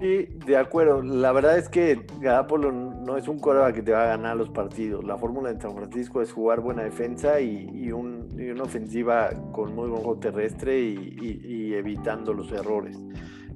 [0.01, 1.03] Sí, de acuerdo.
[1.03, 4.51] La verdad es que Garapolo no es un coreback que te va a ganar los
[4.51, 5.05] partidos.
[5.05, 10.03] La fórmula de San Francisco es jugar buena defensa y, una ofensiva con muy buen
[10.03, 12.99] juego terrestre y, evitando los errores.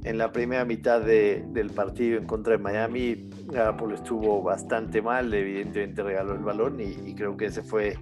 [0.05, 6.03] En la primera mitad del partido en contra de Miami, Garapolo estuvo bastante mal, evidentemente
[6.05, 7.97] regaló el balón y, creo que ese fue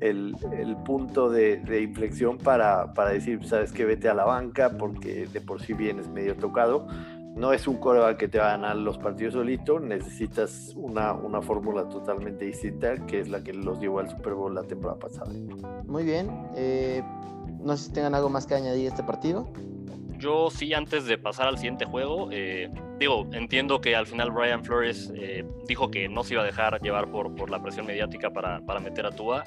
[0.00, 0.36] el,
[0.84, 5.62] punto de, inflexión para, para decir, sabes que vete a la banca porque de por
[5.62, 6.86] sí vienes medio tocado
[7.36, 11.40] no es un coreback que te va a ganar los partidos solito, necesitas una, una
[11.40, 15.30] fórmula totalmente distinta, que es la que los llevó al Super Bowl la temporada pasada.
[15.84, 17.02] Muy bien, eh,
[17.60, 19.48] no sé si tengan algo más que añadir a este partido.
[20.18, 24.64] Yo sí, antes de pasar al siguiente juego, eh, digo, entiendo que al final Brian
[24.64, 28.30] Flores eh, dijo que no se iba a dejar llevar por, por la presión mediática
[28.30, 29.44] para, para meter a Tua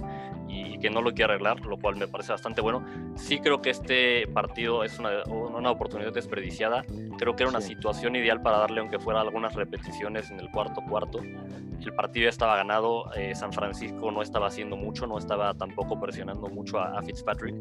[0.47, 2.85] y que no lo quiere arreglar, lo cual me parece bastante bueno.
[3.15, 6.83] Sí creo que este partido es una, una oportunidad desperdiciada.
[7.17, 10.81] Creo que era una situación ideal para darle, aunque fuera algunas repeticiones en el cuarto
[10.81, 11.19] cuarto.
[11.19, 15.99] El partido ya estaba ganado, eh, San Francisco no estaba haciendo mucho, no estaba tampoco
[15.99, 17.55] presionando mucho a, Fitzpatrick.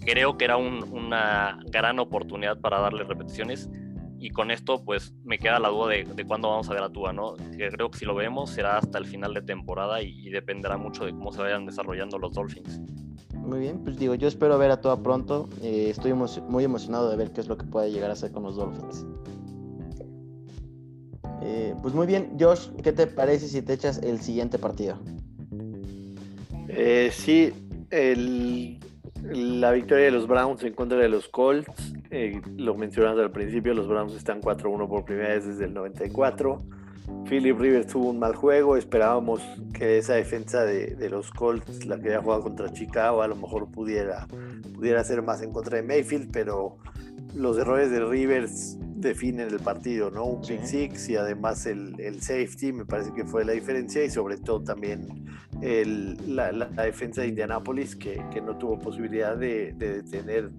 [0.00, 3.68] Creo que era una gran oportunidad para darle repeticiones
[4.20, 6.90] y con esto pues me queda la duda de, de, cuándo vamos a ver a
[6.90, 7.36] Tua, ¿no?
[7.56, 11.12] Creo que si lo vemos será hasta el final de temporada y, dependerá mucho de
[11.12, 12.80] cómo se vayan desarrollando los Dolphins.
[13.34, 15.48] Muy bien, pues digo, yo espero ver a Tua pronto.
[15.62, 18.42] Eh, estoy muy emocionado de ver qué es lo que puede llegar a hacer con
[18.42, 19.06] los Dolphins.
[21.42, 24.98] Eh, pues muy bien, Josh, ¿qué te parece si te echas el siguiente partido?
[26.68, 27.52] Eh, sí,
[27.90, 28.79] el,
[29.22, 31.70] la victoria de los Browns en contra de los Colts.
[32.10, 36.62] Eh, lo mencionamos al principio, los Browns están 4-1 por primera vez desde el 94.
[37.28, 39.40] Philip Rivers tuvo un mal juego, esperábamos
[39.72, 43.70] que esa defensa de, los Colts, la que había jugado contra Chicago, a lo mejor
[43.70, 44.26] pudiera,
[44.74, 46.78] pudiera hacer más en contra de Mayfield, pero
[47.34, 50.24] los errores de Rivers definen el partido, ¿no?
[50.24, 54.10] Un pick six y además el, el, safety me parece que fue la diferencia y
[54.10, 55.24] sobre todo también
[55.62, 60.50] el, la, la, defensa de Indianapolis que, que, no tuvo posibilidad de, de detener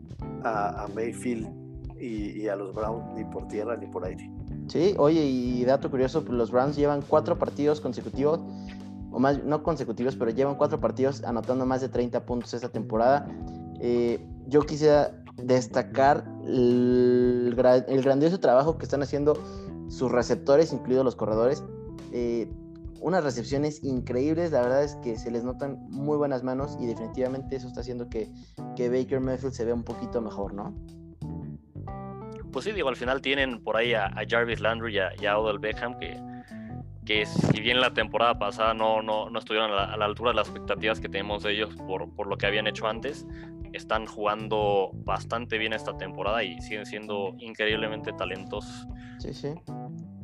[0.43, 1.47] a, a Mayfield
[1.99, 4.32] y, y, a los Browns ni por tierra ni por aire.
[4.67, 8.39] Sí, oye, y dato curioso, pues los Browns llevan cuatro partidos consecutivos,
[9.11, 13.28] o más, no consecutivos, pero llevan cuatro partidos anotando más de 30 puntos esta temporada.
[13.82, 19.38] Eh, yo quisiera destacar el, grandioso trabajo que están haciendo
[19.89, 21.64] sus receptores, incluidos los corredores.
[22.12, 22.50] Eh,
[23.02, 27.56] unas recepciones increíbles, la verdad es que se les notan muy buenas manos y definitivamente
[27.56, 28.30] eso está haciendo que,
[28.76, 30.76] que Baker Mayfield se vea un poquito mejor, ¿no?
[32.52, 35.98] Pues sí, digo, al final tienen por ahí a, Jarvis Landry y a, Odell Beckham
[35.98, 36.22] que,
[37.06, 40.50] que si bien la temporada pasada no, no, no estuvieron a la, altura de las
[40.50, 43.26] expectativas que tenemos de ellos por, por lo que habían hecho antes,
[43.74, 48.88] están jugando bastante bien esta temporada y siguen siendo increíblemente talentosos.
[49.19, 49.49] Sí, sí.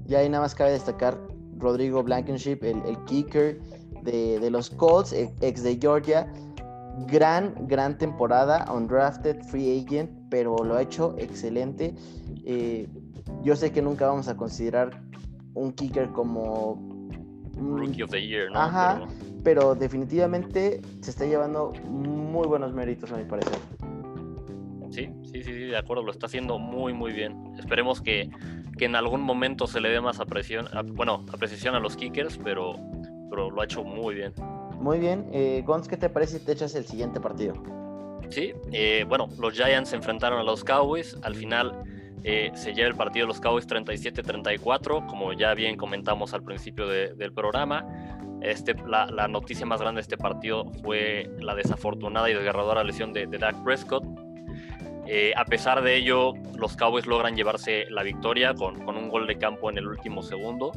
[0.08, 1.20] Y ahí nada más cabe destacar
[1.58, 3.60] Rodrigo Blankenship, el, el kicker
[4.04, 6.32] de, de, los Colts, e, ex de Georgia.
[7.08, 11.94] Gran, gran temporada, undrafted, free agent, pero lo ha hecho excelente.
[12.44, 12.88] Eh,
[13.44, 15.02] yo sé que nunca vamos a considerar
[15.54, 16.82] un kicker como
[17.56, 18.60] Rookie of the Year, ¿no?
[18.60, 19.37] Ajá, pero...
[19.56, 23.58] definitivamente se está llevando muy buenos méritos, a mi parecer.
[24.90, 27.54] Sí, sí, sí, de acuerdo, lo está haciendo muy, muy bien.
[27.58, 28.30] Esperemos que,
[28.78, 32.76] que en algún momento se le dé más apreciación, bueno, apreciación a los kickers, pero,
[33.30, 34.34] pero lo ha hecho muy bien.
[34.80, 37.54] Muy bien, eh, Gons, ¿qué te parece si te echas el siguiente partido?
[38.30, 41.84] Sí, eh, bueno, los Giants se enfrentaron a los Cowboys, al final
[42.24, 46.88] eh, se lleva el partido de los Cowboys 37-34, como ya bien comentamos al principio
[46.88, 47.86] del programa.
[48.42, 53.26] Este, la, noticia más grande de este partido fue la desafortunada y desgarradora lesión de,
[53.28, 54.04] Dak Prescott.
[55.08, 59.26] Eh, a pesar de ello, los Cowboys logran llevarse la victoria con, con, un gol
[59.26, 60.72] de campo en el último segundo.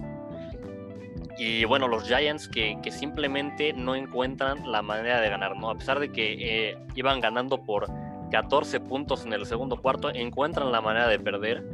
[1.37, 5.71] Y bueno, los Giants que, que simplemente no encuentran la manera de ganar, ¿no?
[5.71, 7.87] A pesar de que eh, iban ganando por
[8.31, 11.65] 14 puntos en el segundo cuarto, encuentran la manera de perder.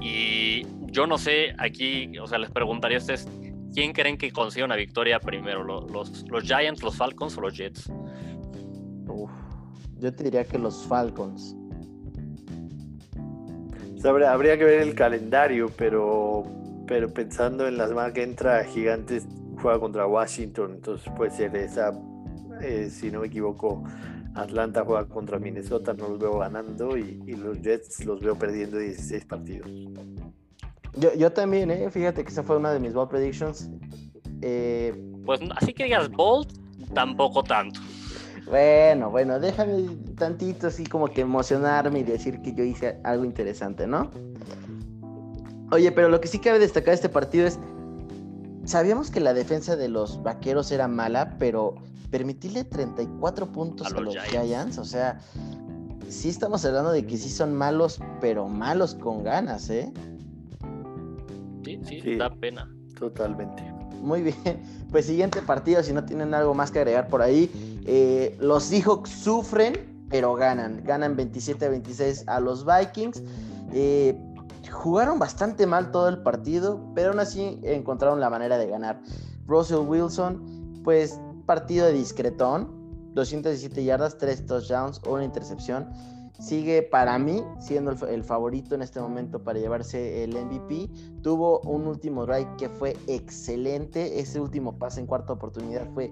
[0.00, 3.28] Y yo no sé, aquí, o sea, les preguntaría a ustedes,
[3.74, 5.64] ¿quién creen que consiga una victoria primero?
[5.64, 7.90] ¿Los, los, Giants, los Falcons o los Jets?
[9.98, 11.54] yo te diría que los Falcons.
[14.04, 16.44] habría, que ver el calendario, pero,
[16.86, 19.26] pero pensando en la semana que entra, Gigantes
[19.60, 21.92] juega contra Washington, entonces puede ser esa,
[22.62, 23.84] eh, si no me equivoco,
[24.34, 29.24] Atlanta juega contra Minnesota, no los veo ganando y, los Jets los veo perdiendo 16
[29.26, 29.68] partidos.
[30.96, 31.90] Yo, yo también, ¿eh?
[31.90, 33.68] fíjate que esa fue una de mis bold predictions.
[34.42, 36.48] Eh, pues así que digas bold,
[36.94, 37.80] tampoco tanto.
[38.46, 39.84] Bueno, bueno, déjame
[40.16, 44.10] tantito así como que emocionarme y decir que yo hice algo interesante, ¿no?
[45.70, 47.60] Oye, pero lo que sí cabe destacar de este partido es,
[48.64, 51.76] sabíamos que la defensa de los vaqueros era mala, pero
[52.10, 54.78] permitirle 34 puntos a, los, Giants.
[54.78, 55.20] o sea,
[56.08, 59.92] sí estamos hablando de que sí son malos, pero malos con ganas, ¿eh?
[61.84, 62.68] Sí, sí, da pena.
[62.98, 63.62] Totalmente.
[64.00, 64.34] Muy bien,
[64.90, 67.50] pues siguiente partido, si no tienen algo más que agregar por ahí.
[67.86, 70.82] Eh, los Seahawks sufren, pero ganan.
[70.84, 73.22] Ganan 27 a 26 a los Vikings.
[73.72, 74.16] Eh,
[74.70, 79.00] jugaron bastante mal todo el partido, pero aún así encontraron la manera de ganar.
[79.46, 82.68] Russell Wilson, pues partido de discretón,
[83.14, 85.88] 217 yardas, 3 touchdowns, una intercepción.
[86.40, 90.90] Sigue para mí siendo el, favorito en este momento para llevarse el MVP.
[91.22, 94.18] Tuvo un último drive que fue excelente.
[94.18, 96.10] Ese último pase en cuarta oportunidad fue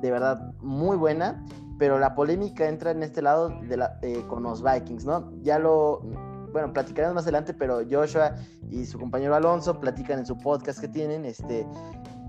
[0.00, 1.44] de verdad muy buena.
[1.78, 5.30] Pero la polémica entra en este lado de la, eh, con los Vikings, ¿no?
[5.42, 6.00] Ya lo,
[6.52, 8.34] bueno, platicaremos más adelante, pero Joshua
[8.68, 11.64] y su compañero Alonso platican en su podcast que tienen, este,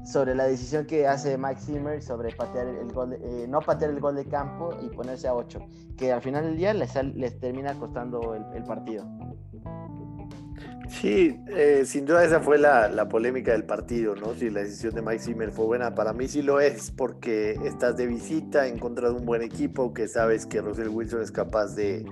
[0.10, 4.00] sobre la decisión que hace Mike Zimmer sobre patear el gol, eh, no patear el
[4.00, 5.60] gol de campo y ponerse a 8,
[5.96, 9.06] que al final del día les, les termina costando el, partido.
[10.90, 14.34] Sí, eh, sin duda esa fue la, la, polémica del partido, ¿no?
[14.34, 17.96] Si la decisión de Mike Zimmer fue buena, para mí sí lo es, porque estás
[17.96, 21.76] de visita en contra de un buen equipo, que sabes que Russell Wilson es capaz
[21.76, 22.04] de,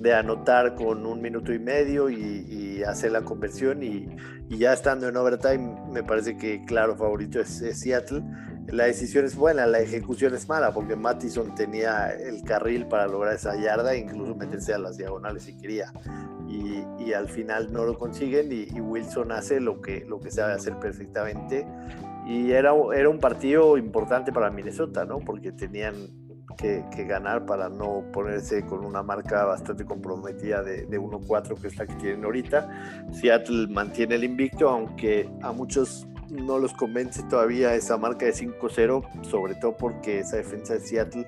[0.00, 4.08] de anotar con un minuto y medio y, hacer la conversión y,
[4.48, 8.22] ya estando en overtime me parece que claro favorito es, Seattle.
[8.68, 13.34] La decisión es buena, la ejecución es mala porque Mattison tenía el carril para lograr
[13.34, 15.92] esa yarda e incluso meterse a las diagonales si quería.
[16.48, 20.78] Y, al final no lo consiguen y, Wilson hace lo que, lo que sabe hacer
[20.78, 21.66] perfectamente.
[22.26, 25.18] Y era, era un partido importante para Minnesota, ¿no?
[25.18, 25.94] Porque tenían
[26.56, 31.76] que, ganar para no ponerse con una marca bastante comprometida de, de 1-4 que es
[31.76, 33.08] la que tienen ahorita.
[33.12, 39.24] Seattle mantiene el invicto, aunque a muchos no los convence todavía esa marca de 5-0,
[39.24, 41.26] sobre todo porque esa defensa de Seattle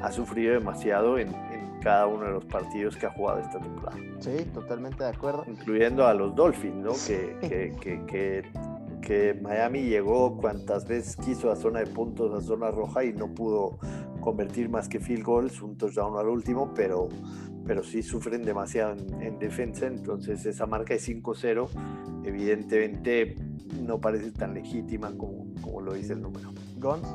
[0.00, 1.34] ha sufrido demasiado en,
[1.80, 3.96] cada uno de los partidos que ha jugado esta temporada.
[4.18, 5.44] Sí, totalmente de acuerdo.
[5.46, 6.92] Incluyendo a los Dolphins, ¿no?
[7.06, 8.42] que, que, que,
[9.00, 13.28] que Miami llegó cuantas veces quiso a zona de puntos, a zona roja y no
[13.28, 13.78] pudo
[14.20, 17.08] convertir más que field goals, un touchdown al último, pero,
[17.66, 21.68] pero sí sufren demasiado en, defensa, entonces esa marca de 5-0
[22.24, 23.36] evidentemente
[23.80, 26.52] no parece tan legítima como, como lo dice el número.
[26.76, 27.06] Gons.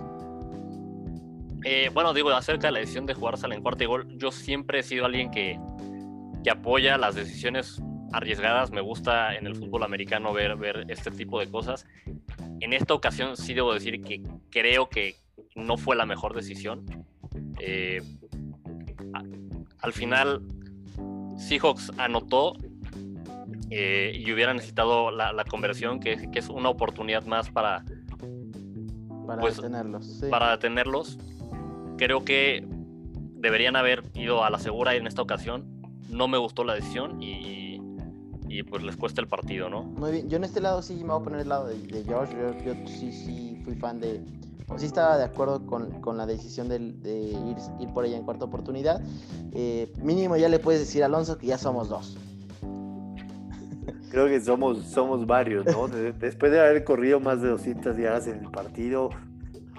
[1.64, 4.80] Eh, bueno, digo, acerca de la decisión de jugársela en cuarto y gol, yo siempre
[4.80, 5.60] he sido alguien que,
[6.44, 7.82] que apoya las decisiones
[8.14, 8.72] arriesgadas.
[8.72, 11.88] Me gusta en el fútbol americano ver, ver este tipo de cosas.
[12.60, 15.16] En esta ocasión sí debo decir que creo que
[15.56, 16.86] no fue la mejor decisión.
[17.60, 18.02] Eh,
[19.80, 20.42] al final,
[21.38, 22.54] Seahawks anotó
[23.72, 27.84] eh, y hubiera necesitado la, conversión, que, es una oportunidad más para,
[29.26, 30.22] para pues, detenerlos.
[30.30, 31.18] Para detenerlos.
[31.98, 32.66] Creo que
[33.36, 35.66] deberían haber ido a la segura en esta ocasión.
[36.10, 37.64] No me gustó la decisión y,
[38.70, 39.84] pues les cuesta el partido, ¿no?
[39.84, 42.06] Muy bien, yo en este lado sí me voy a poner el lado de, de
[42.06, 42.30] Josh.
[42.66, 44.22] Yo, sí, sí fui fan de,
[44.78, 49.02] sí estaba de acuerdo con, la decisión de, ir, ir, por ella en cuarta oportunidad.
[49.54, 52.18] Eh, mínimo ya le puedes decir a Alonso que ya somos dos.
[54.12, 55.88] Creo que somos, somos varios, ¿no?
[56.20, 59.10] Después de haber corrido más de 200 yardas en el partido,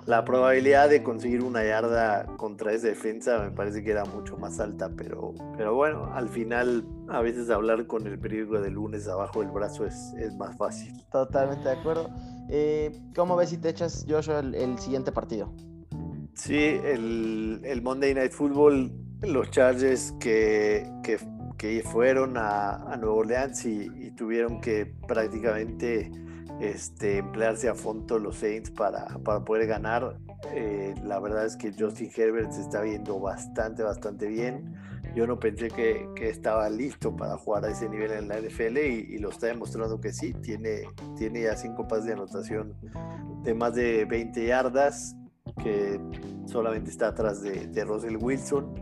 [0.06, 4.60] la probabilidad de conseguir una yarda contra esa defensa me parece que era mucho más
[4.60, 9.40] alta, pero, pero bueno, al final a veces hablar con el periódico de lunes abajo
[9.40, 10.92] del brazo es, es más fácil.
[11.10, 12.08] Totalmente de acuerdo.
[12.48, 15.52] Eh, ¿Cómo ves si te echas, Joshua, el, siguiente partido?
[16.34, 18.92] Sí, el, el, Monday Night Football,
[19.22, 21.18] los Chargers que, que,
[21.58, 26.12] que fueron a, a, Nueva Orleans y, y, tuvieron que prácticamente
[26.60, 30.16] este, emplearse a fondo los Saints para, para poder ganar.
[30.52, 34.74] Eh, la verdad es que Justin Herbert se está viendo bastante, bastante bien.
[35.14, 38.76] Yo no pensé que, que estaba listo para jugar a ese nivel en la NFL
[38.78, 40.34] y, lo está demostrando que sí.
[40.34, 40.82] Tiene,
[41.16, 42.74] tiene ya cinco pases de anotación
[43.42, 45.16] de más de 20 yardas,
[45.62, 46.00] que
[46.46, 48.74] solamente está atrás de, de Russell Wilson.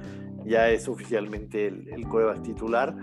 [0.44, 2.96] Ya es oficialmente el, el titular.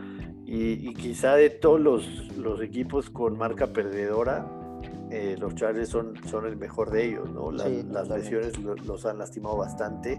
[0.45, 4.60] Y, y, quizá de todos los, los equipos con marca perdedora,
[5.09, 7.51] eh, los Chargers son, son el mejor de ellos, ¿no?
[7.51, 10.17] las lesiones los han lastimado bastante,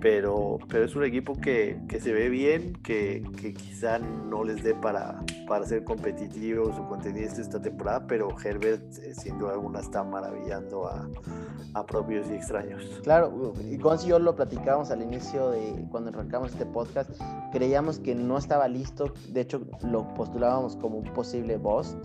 [0.00, 4.62] pero, pero es un equipo que, que se ve bien, que, que, quizá no les
[4.62, 9.80] dé para, para ser competitivos o contendientes esta temporada, pero Herbert eh, sin duda alguna
[9.80, 11.08] está maravillando a,
[11.74, 13.00] a propios y extraños.
[13.02, 17.10] Claro, y con yo lo platicábamos al inicio de cuando arrancamos este podcast,
[17.52, 21.96] creíamos que no estaba listo, de hecho lo postulábamos como un posible boss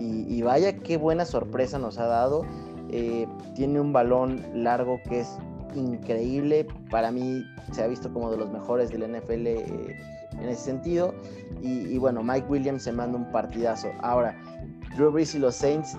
[0.00, 2.44] y, vaya qué buena sorpresa nos ha dado.
[2.88, 5.38] Eh, tiene un balón largo que es
[5.74, 6.66] increíble.
[6.90, 9.98] Para mí se ha visto como de los mejores del NFL eh,
[10.32, 11.14] en ese sentido.
[11.62, 13.88] Y, bueno, Mike Williams se manda un partidazo.
[14.00, 14.36] Ahora,
[14.96, 15.96] Drew Brees y los Saints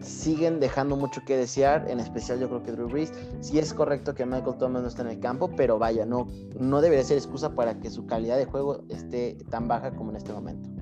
[0.00, 3.12] siguen dejando mucho que desear, en especial yo creo que Drew Brees.
[3.40, 6.26] Sí es correcto que Michael Thomas no está en el campo, pero vaya, no,
[6.58, 10.16] no debería ser excusa para que su calidad de juego esté tan baja como en
[10.16, 10.73] este momento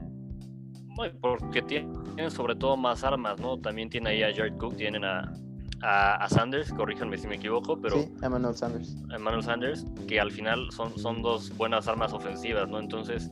[1.21, 3.59] porque tienen sobre todo más armas, ¿no?
[3.59, 5.33] También tiene ahí a Jared Cook, tienen a,
[5.83, 8.01] a, Sanders, corríjanme si me equivoco, pero...
[8.01, 8.97] Sí, Emmanuel Sanders.
[9.13, 12.79] Emmanuel Sanders, que al final son, son dos buenas armas ofensivas, ¿no?
[12.79, 13.31] Entonces,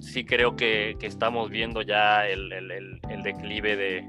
[0.00, 2.48] sí creo que, estamos viendo ya el,
[3.22, 4.08] declive de,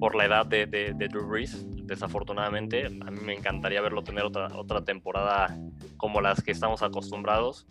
[0.00, 2.86] por la edad de, de, Drew Brees, desafortunadamente.
[2.86, 5.56] A mí me encantaría verlo tener otra, otra temporada
[5.96, 7.66] como las que estamos acostumbrados,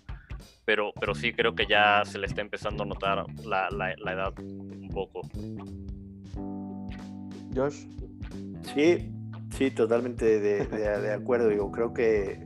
[0.65, 4.33] pero, pero sí creo que ya se le está empezando a notar la, la edad
[4.39, 5.21] un poco.
[7.55, 7.85] Josh.
[8.73, 9.11] Sí,
[9.57, 11.49] sí, totalmente de, acuerdo.
[11.49, 12.45] Digo, creo que,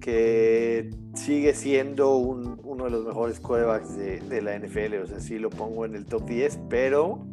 [0.00, 5.02] que sigue siendo uno de los mejores quarterbacks de, la NFL.
[5.02, 7.26] O sea, sí lo pongo en el top 10, pero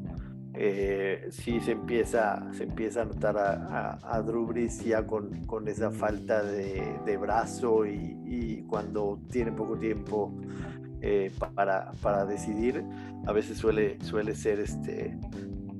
[0.65, 5.67] eh, sí se empieza, se empieza a notar a, a, Drew Brees ya con, con
[5.67, 10.33] esa falta de, brazo y, cuando tiene poco tiempo
[11.01, 12.81] eh, para, para, decidir,
[13.27, 15.19] a veces suele, suele ser este,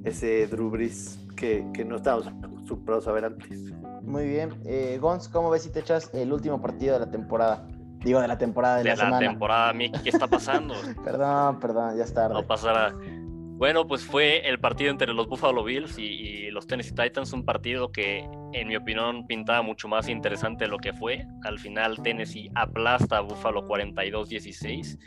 [0.04, 3.72] ese Drew Brees que, que no estábamos acostumbrados a ver antes.
[4.02, 4.54] Muy bien.
[4.66, 7.66] Eh, Gons, ¿cómo ves si te echas el último partido de la temporada?
[8.04, 9.18] Digo, de la temporada de, de la, semana.
[9.20, 9.74] De la temporada,
[10.04, 10.74] ¿qué está pasando?
[11.06, 12.94] perdón, perdón, ya está No pasará.
[13.56, 17.92] Bueno, pues fue el partido entre los Buffalo Bills y, los Tennessee Titans, un partido
[17.92, 21.26] que en mi opinión pintaba mucho más interesante de lo que fue.
[21.44, 25.00] Al final Tennessee aplasta a Buffalo 42-16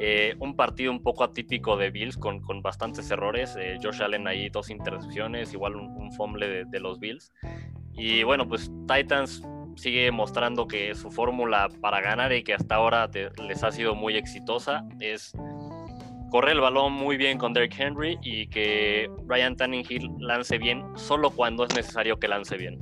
[0.00, 3.56] eh, un partido un poco atípico de Bills con, con bastantes errores.
[3.58, 7.32] Eh, Josh Allen ahí dos intercepciones, igual un, fumble de, los Bills.
[7.94, 9.42] Y bueno, pues Titans
[9.74, 13.10] sigue mostrando que su fórmula para ganar y que hasta ahora
[13.46, 15.32] les ha sido muy exitosa es
[16.30, 21.30] correr el balón muy bien con Derrick Henry y que Ryan Tannehill lance bien solo
[21.30, 22.78] cuando es necesario que lance bien.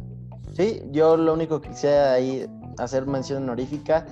[0.55, 2.47] Sí, yo lo único que quisiera ahí
[2.79, 4.07] hacer mención honorífica.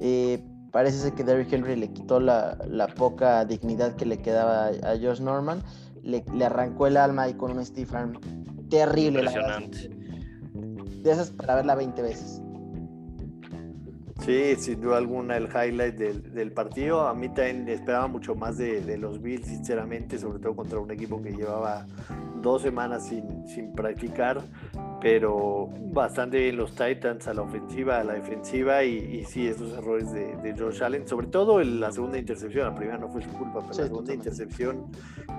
[0.00, 0.40] Eh,
[0.76, 2.58] Parece ser que Derrick Henry le quitó la,
[2.98, 5.62] poca dignidad que le quedaba a Josh Norman.
[6.02, 7.64] Le, arrancó el alma y con un
[7.94, 8.20] Arm
[8.68, 9.20] terrible.
[9.20, 9.88] Impresionante.
[11.02, 12.42] de esas para verla 20 veces.
[14.26, 17.06] Sí, sin duda alguna el highlight del, partido.
[17.06, 21.22] A mí también esperaba mucho más de, los Bills, sinceramente, sobre todo contra un equipo
[21.22, 21.86] que llevaba
[22.42, 24.42] dos semanas sin, sin practicar
[25.08, 30.12] pero bastante bien los Titans a la ofensiva, a la defensiva y, sí, esos errores
[30.12, 33.30] de, de, Josh Allen, sobre todo en la segunda intercepción, la primera no fue su
[33.30, 34.86] culpa, pero la segunda intercepción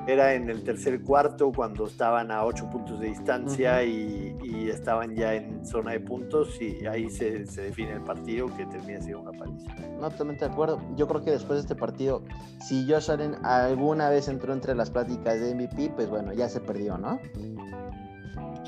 [0.07, 4.35] era en el tercer cuarto cuando estaban a ocho puntos de distancia y,
[4.69, 9.21] estaban ya en zona de puntos y ahí se, define el partido que termina siendo
[9.21, 9.73] una paliza.
[9.99, 10.81] No, totalmente de acuerdo.
[10.95, 12.23] Yo creo que después de este partido,
[12.61, 16.59] si Josh Allen alguna vez entró entre las pláticas de MVP, pues bueno, ya se
[16.59, 17.19] perdió, ¿no?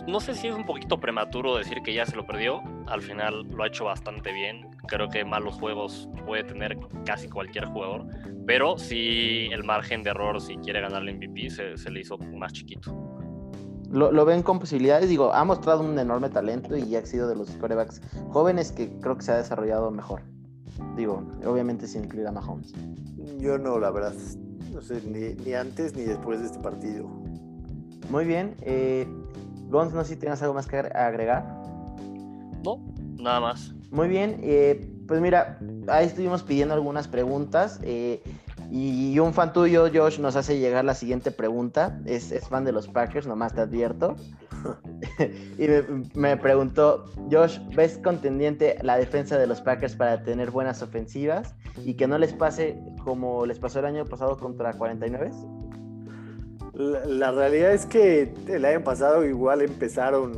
[0.07, 2.61] No sé si es un poquito prematuro decir que ya se lo perdió.
[2.87, 4.69] Al final lo ha hecho bastante bien.
[4.87, 8.05] Creo que malos juegos puede tener casi cualquier jugador.
[8.45, 12.53] Pero sí el margen de error si quiere ganar el MVP se, le hizo más
[12.53, 12.95] chiquito.
[13.91, 15.09] Lo, ven con posibilidades.
[15.09, 19.17] Digo, ha mostrado un enorme talento y ha sido de los corebacks jóvenes que creo
[19.17, 20.21] que se ha desarrollado mejor.
[20.95, 22.73] Digo, obviamente sin incluir a Mahomes.
[23.39, 24.13] Yo no, la verdad.
[24.73, 27.07] No sé, ni, ni antes ni después de este partido.
[28.09, 28.55] Muy bien.
[28.61, 29.07] Eh,
[29.69, 31.45] Gons, no sé si tienes algo más que agregar.
[32.63, 32.83] No,
[33.17, 33.73] nada más.
[33.91, 38.21] Muy bien, eh, pues mira, ahí estuvimos pidiendo algunas preguntas eh,
[38.71, 41.99] y un fan tuyo, Josh, nos hace llegar la siguiente pregunta.
[42.05, 44.15] Es, fan de los Packers, nomás te advierto.
[45.57, 45.67] y
[46.17, 51.95] me, preguntó, Josh, ¿ves contendiente la defensa de los Packers para tener buenas ofensivas y
[51.95, 55.31] que no les pase como les pasó el año pasado contra 49?
[56.79, 60.31] La, realidad es que el año pasado igual empezaron,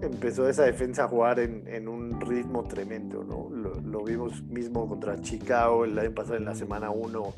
[0.00, 3.50] empezó esa defensa a jugar en, un ritmo tremendo, ¿no?
[3.50, 7.34] Lo, vimos mismo contra Chicago el año pasado en la semana 1.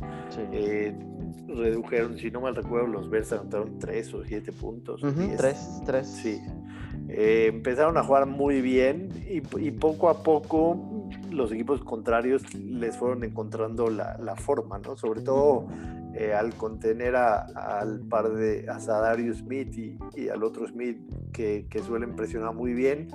[0.53, 0.95] Eh,
[1.49, 5.01] redujeron, si no mal recuerdo, los Bears anotaron 3 o 7 puntos.
[5.37, 6.07] 3, 3.
[6.07, 6.41] Sí.
[7.09, 13.25] Eh, empezaron a jugar muy bien y, poco a poco los equipos contrarios les fueron
[13.25, 14.97] encontrando la, la forma, ¿no?
[14.97, 15.67] Sobre todo
[16.17, 19.77] eh, al contener al par de a Smith
[20.17, 20.99] y, al otro Smith
[21.33, 23.09] que, suelen presionar muy bien.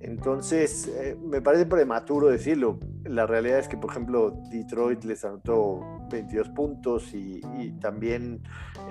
[0.00, 2.78] Entonces, eh, me parece prematuro decirlo.
[3.04, 5.80] La realidad es que, por ejemplo, Detroit les anotó
[6.10, 7.40] 22 puntos y,
[7.80, 8.42] también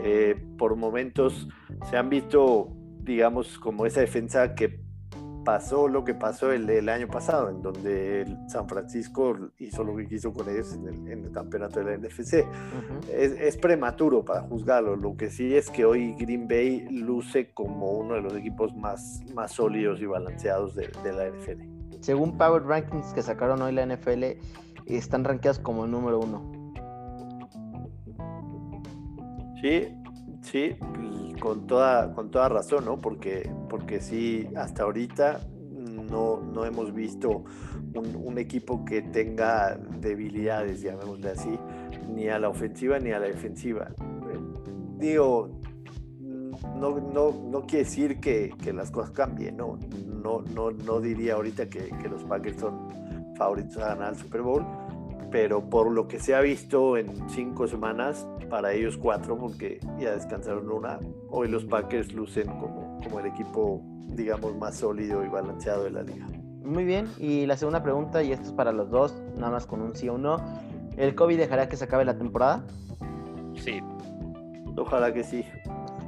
[0.04, 1.48] eh, por momentos
[1.90, 2.70] se han visto,
[3.02, 4.85] digamos, como esa defensa que
[5.46, 9.96] pasó lo que pasó el, el año pasado, en donde el San Francisco hizo lo
[9.96, 12.46] que quiso con ellos en el, campeonato de la NFC.
[13.10, 14.96] es, prematuro para juzgarlo.
[14.96, 19.22] Lo que sí es que hoy Green Bay luce como uno de los equipos más,
[19.34, 22.02] más sólidos y balanceados de, de la NFL.
[22.02, 24.24] Según Power Rankings que sacaron hoy la NFL,
[24.88, 26.52] están rankeados como el número uno.
[29.62, 29.96] Sí,
[30.42, 30.76] sí,
[31.40, 33.00] con toda, con toda razón, ¿no?
[33.02, 35.42] Porque, porque sí, hasta ahorita
[36.10, 37.44] no, no hemos visto
[37.96, 41.58] un, equipo que tenga debilidades, llamémosle así,
[42.14, 43.90] ni a la ofensiva ni a la defensiva.
[44.98, 45.62] Digo,
[46.76, 51.36] no, no, no quiere decir que, que, las cosas cambien, no, no, no, no diría
[51.36, 52.90] ahorita que, que los Packers son
[53.38, 54.66] favoritos a ganar el Super Bowl,
[55.32, 60.12] pero por lo que se ha visto en cinco semanas, para ellos cuatro, porque ya
[60.14, 65.84] descansaron una, hoy los Packers lucen como, como el equipo, digamos, más sólido y balanceado
[65.84, 66.28] de la liga.
[66.64, 69.82] Muy bien, y la segunda pregunta, y esto es para los dos, nada más con
[69.82, 70.38] un sí o no,
[70.98, 72.66] ¿el COVID dejará que se acabe la temporada?
[73.56, 73.82] Sí.
[74.78, 75.46] Ojalá que sí.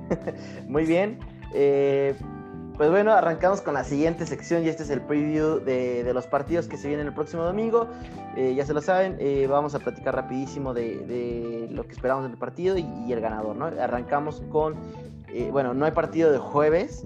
[0.68, 1.20] Muy bien.
[1.54, 2.16] Eh,
[2.78, 6.68] pues bueno, arrancamos con la siguiente sección y este es el preview de, los partidos
[6.68, 7.88] que se vienen el próximo domingo.
[8.36, 12.38] Eh, ya se lo saben, eh, vamos a platicar rapidísimo de, lo que esperamos del
[12.38, 13.66] partido y, el ganador, ¿no?
[13.66, 14.76] Arrancamos con,
[15.28, 17.04] eh, bueno, no hay partido de jueves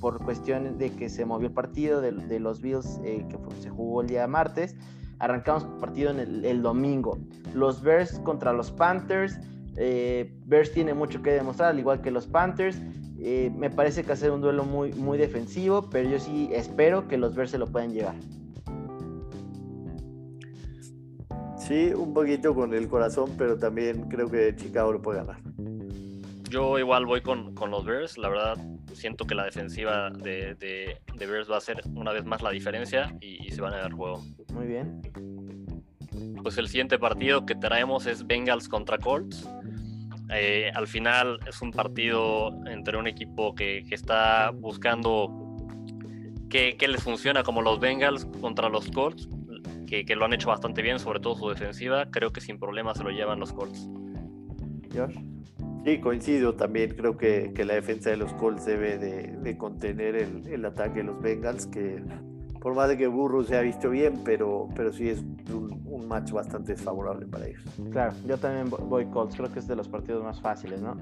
[0.00, 4.06] por cuestión de que se movió el partido de, los Bills que se jugó el
[4.06, 4.76] día martes.
[5.18, 7.18] Arrancamos el partido en el domingo.
[7.52, 9.40] Los Bears contra los Panthers.
[9.74, 12.78] Bears tiene mucho que demostrar, al igual que los Panthers.
[13.26, 17.16] Eh, me parece que hacer un duelo muy, muy defensivo, pero yo sí espero que
[17.16, 18.16] los Bears se lo puedan llevar.
[21.56, 25.40] Sí, un poquito con el corazón, pero también creo que Chicago lo puede ganar.
[26.50, 28.58] Yo igual voy con, los Bears, la verdad
[28.92, 33.16] siento que la defensiva de, de, Bears va a ser una vez más la diferencia
[33.22, 34.22] y, y se van a dar juego.
[34.52, 35.00] Muy bien.
[36.42, 39.48] Pues el siguiente partido que traemos es Bengals contra Colts.
[40.34, 45.56] Eh, al final es un partido entre un equipo que, está buscando
[46.50, 49.28] que, les funciona como los Bengals contra los Colts,
[49.86, 52.10] que, lo han hecho bastante bien, sobre todo su defensiva.
[52.10, 53.88] Creo que sin problema se lo llevan los Colts.
[55.84, 56.94] Sí, coincido también.
[56.96, 61.20] Creo que, la defensa de los Colts debe de, contener el, el, ataque de los
[61.20, 62.02] Bengals, que
[62.64, 65.22] por más de que Burro se ha visto bien, pero, pero sí es
[65.52, 67.62] un, match bastante desfavorable para ellos.
[67.90, 70.96] Claro, yo también voy Colts, creo que es de los partidos más fáciles, ¿no?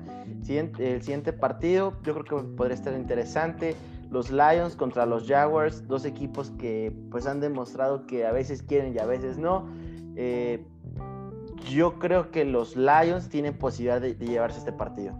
[0.48, 3.76] el siguiente partido, yo creo que podría estar interesante.
[4.10, 8.94] Los Lions contra los Jaguars, dos equipos que pues han demostrado que a veces quieren
[8.94, 9.66] y a veces no.
[10.16, 10.66] Eh,
[11.70, 15.18] yo creo que los Lions tienen posibilidad de llevarse este partido.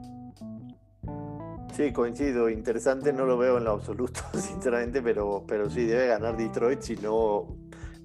[1.74, 2.50] Sí, coincido.
[2.50, 6.96] Interesante no lo veo en lo absoluto, sinceramente, pero, pero sí debe ganar Detroit, si
[6.96, 7.56] no,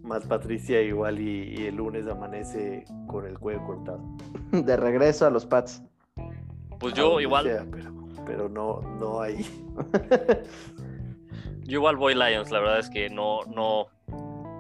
[0.07, 4.01] más Patricia igual y, el lunes amanece con el cuello cortado.
[4.51, 5.83] De regreso a los Pats.
[6.79, 7.67] Pues yo igual.
[7.71, 7.91] pero,
[8.25, 9.45] pero no, no ahí.
[11.63, 13.87] yo igual voy Lions, la verdad es que no, no.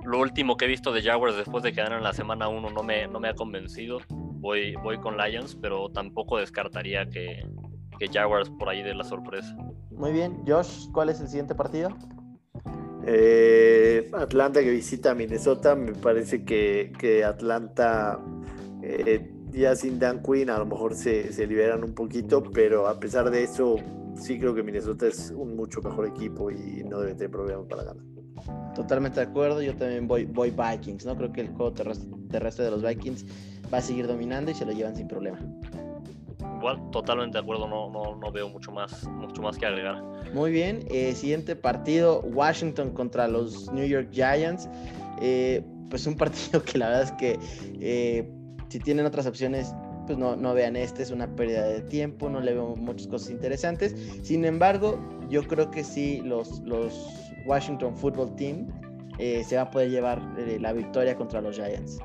[0.05, 2.83] Lo último que he visto de Jaguars después de que ganaron la semana 1 no
[2.83, 3.99] me, no me ha convencido.
[4.09, 7.45] Voy, voy con Lions, pero tampoco descartaría que,
[7.99, 9.55] que Jaguars por ahí de la sorpresa.
[9.91, 11.89] Muy bien, Josh, ¿cuál es el siguiente partido?
[13.09, 18.19] Eh, Atlanta que visita Minnesota, me parece que, Atlanta
[18.83, 23.31] eh, ya sin Dan Quinn a lo mejor se, liberan un poquito, pero a pesar
[23.31, 23.77] de eso
[24.15, 27.83] sí creo que Minnesota es un mucho mejor equipo y no debe tener problemas para
[27.83, 28.03] ganar.
[28.75, 31.15] Totalmente de acuerdo, yo también voy, voy Vikings, ¿no?
[31.15, 33.25] Creo que el juego terrestre de los Vikings
[33.73, 35.39] va a seguir dominando y se lo llevan sin problema
[36.57, 40.01] igual, totalmente de acuerdo, no, no, no, veo mucho más, mucho más que agregar.
[40.33, 44.67] Muy bien, eh, siguiente partido, Washington contra los New York Giants.
[45.21, 47.39] Eh, pues un partido que la verdad es que
[47.79, 48.29] eh,
[48.69, 49.73] si tienen otras opciones,
[50.05, 53.29] pues no, no vean este, es una pérdida de tiempo, no le veo muchas cosas
[53.29, 53.95] interesantes.
[54.23, 54.99] Sin embargo,
[55.29, 56.93] yo creo que sí, los, los
[57.45, 58.67] Washington Football Team
[59.17, 60.21] se va a poder llevar
[60.59, 61.99] la victoria contra los Giants.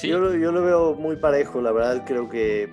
[0.00, 2.70] Yo, lo, veo muy parejo, la verdad creo que,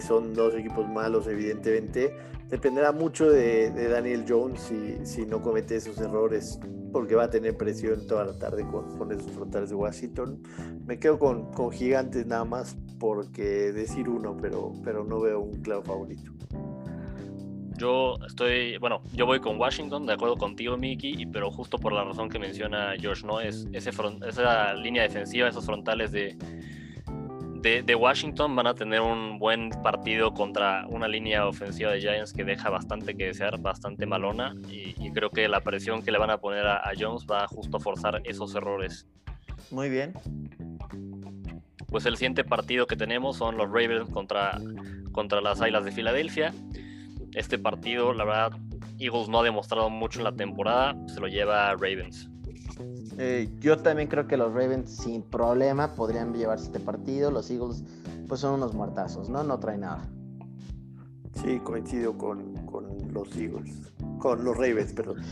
[0.00, 2.16] son dos equipos malos, evidentemente.
[2.48, 6.58] Dependerá mucho de, Daniel Jones si, si, no comete esos errores,
[6.92, 10.42] porque va a tener presión toda la tarde con, esos frontales de Washington.
[10.86, 15.62] Me quedo con, con, Gigantes nada más porque decir uno, pero, pero no veo un
[15.62, 16.32] claro favorito.
[17.82, 22.04] Yo estoy, bueno, yo voy con Washington, de acuerdo contigo, Mickey, pero justo por la
[22.04, 23.40] razón que menciona George, ¿no?
[23.40, 23.90] Es ese
[24.28, 26.36] esa línea defensiva, esos frontales de,
[27.82, 32.44] de, Washington van a tener un buen partido contra una línea ofensiva de Giants que
[32.44, 36.38] deja bastante que desear, bastante malona, y, creo que la presión que le van a
[36.38, 39.08] poner a, a Jones va justo a forzar esos errores.
[39.72, 40.12] Muy bien.
[41.88, 44.60] Pues el siguiente partido que tenemos son los Ravens contra,
[45.10, 46.54] contra las Islas de Filadelfia.
[47.34, 48.52] Este partido, la verdad,
[48.98, 52.28] Eagles no ha demostrado mucho en la temporada, se lo lleva Ravens.
[53.18, 57.30] Eh, yo también creo que los Ravens sin problema podrían llevarse este partido.
[57.30, 57.84] Los Eagles
[58.28, 59.42] pues son unos muertazos, ¿no?
[59.42, 60.08] No traen nada.
[61.42, 65.22] Sí, coincido con, con los Eagles, con los Ravens, perdón.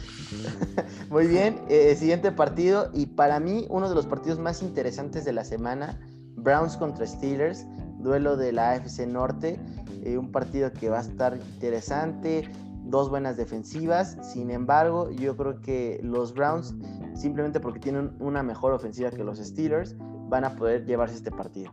[1.11, 5.33] Muy bien, eh, siguiente partido y para mí uno de los partidos más interesantes de
[5.33, 6.01] la semana,
[6.37, 7.67] Browns contra Steelers,
[7.99, 9.61] duelo de la AFC Norte,
[10.05, 12.49] eh, un partido que va a estar interesante,
[12.85, 16.75] dos buenas defensivas, sin embargo yo creo que los Browns,
[17.15, 19.97] simplemente porque tienen una mejor ofensiva que los Steelers,
[20.29, 21.73] van a poder llevarse este partido.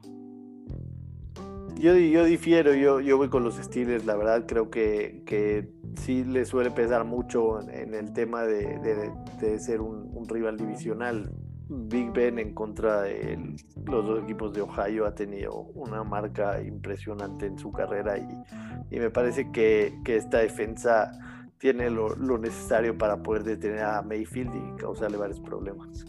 [1.76, 6.24] Yo, yo difiero, yo, yo voy con los Steelers, la verdad creo que, que sí
[6.24, 11.32] le suele pesar mucho en, el tema de, de, ser un, un, rival divisional.
[11.70, 17.46] Big Ben en contra de los dos equipos de Ohio ha tenido una marca impresionante
[17.46, 21.12] en su carrera y, y me parece que, que, esta defensa
[21.58, 26.06] tiene lo, lo necesario para poder detener a Mayfield y causarle varios problemas.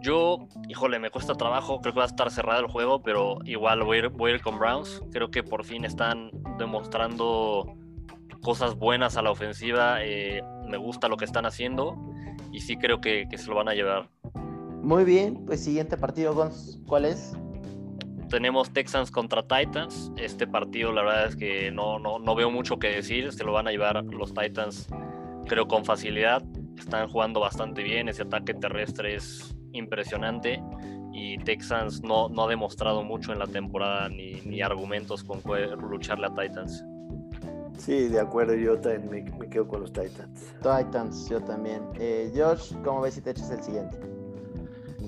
[0.00, 3.82] Yo, híjole, me cuesta trabajo, creo que va a estar cerrado el juego, pero igual
[3.84, 5.02] voy a ir, voy a ir con Browns.
[5.12, 7.74] Creo que por fin están demostrando
[8.42, 10.04] cosas buenas a la ofensiva.
[10.04, 12.13] Eh, me gusta lo que están haciendo
[12.54, 14.08] y sí creo que, que, se lo van a llevar.
[14.80, 17.32] Muy bien, pues siguiente partido, Gons, ¿cuál es?
[18.28, 20.12] Tenemos Texans contra Titans.
[20.16, 23.32] Este partido, la verdad es que no, no, no veo mucho que decir.
[23.32, 24.88] Se lo van a llevar los Titans,
[25.46, 26.44] creo, con facilidad.
[26.78, 28.08] Están jugando bastante bien.
[28.08, 30.62] Ese ataque terrestre es impresionante
[31.12, 35.76] y Texans no, no ha demostrado mucho en la temporada ni, ni argumentos con poder
[35.78, 36.84] lucharle a Titans.
[37.78, 40.54] Sí, de acuerdo, yo también me, quedo con los Titans.
[40.62, 41.82] Titans, yo también.
[41.94, 43.98] Eh, Josh, ¿cómo ves si te echas el siguiente?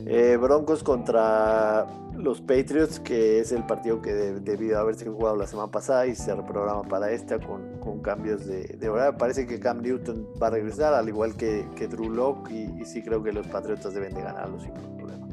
[0.08, 1.86] Eh, Broncos contra
[2.16, 6.14] los Patriots, que es el partido que debido a haberse jugado la semana pasada y
[6.14, 9.18] se reprograma para esta con, con cambios de, de horario.
[9.18, 12.84] Parece que Cam Newton va a regresar, al igual que, que Drew Locke, y, y,
[12.84, 15.26] sí creo que los Patriotas deben de ganarlo sin problema.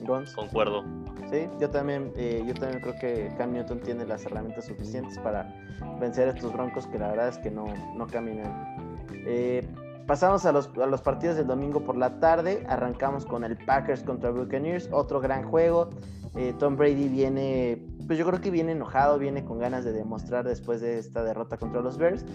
[0.00, 0.34] Gons.
[0.34, 0.82] Concuerdo.
[1.30, 5.54] Sí, yo también, eh, yo también creo que Cam Newton tiene las herramientas suficientes para
[6.00, 9.06] vencer a estos Broncos que la verdad es que no, no caminan.
[9.26, 9.66] Eh,
[10.06, 12.62] Pasamos a los, a los, partidos del domingo por la tarde.
[12.68, 15.88] Arrancamos con el Packers contra Buccaneers, otro gran juego.
[16.36, 20.46] Eh, Tom Brady viene, pues yo creo que viene enojado, viene con ganas de demostrar
[20.46, 22.26] después de esta derrota contra los Bears.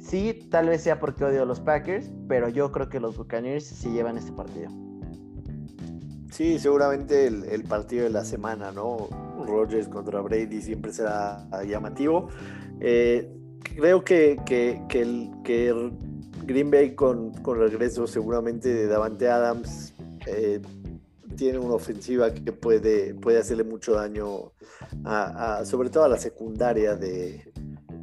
[0.00, 3.66] Sí, tal vez sea porque odio a los Packers, pero yo creo que los Buccaneers
[3.66, 4.70] sí llevan este partido.
[6.36, 9.08] Sí, seguramente el, partido de la semana, ¿no?
[9.46, 12.28] Rogers contra Brady siempre será llamativo.
[12.78, 13.26] Eh,
[13.74, 15.90] creo que, que, que,
[16.44, 19.94] Green Bay con, con regreso seguramente de Davante Adams
[20.26, 20.60] eh,
[21.36, 24.52] tiene una ofensiva que puede, puede hacerle mucho daño
[25.04, 27.50] a, a, sobre todo a la secundaria de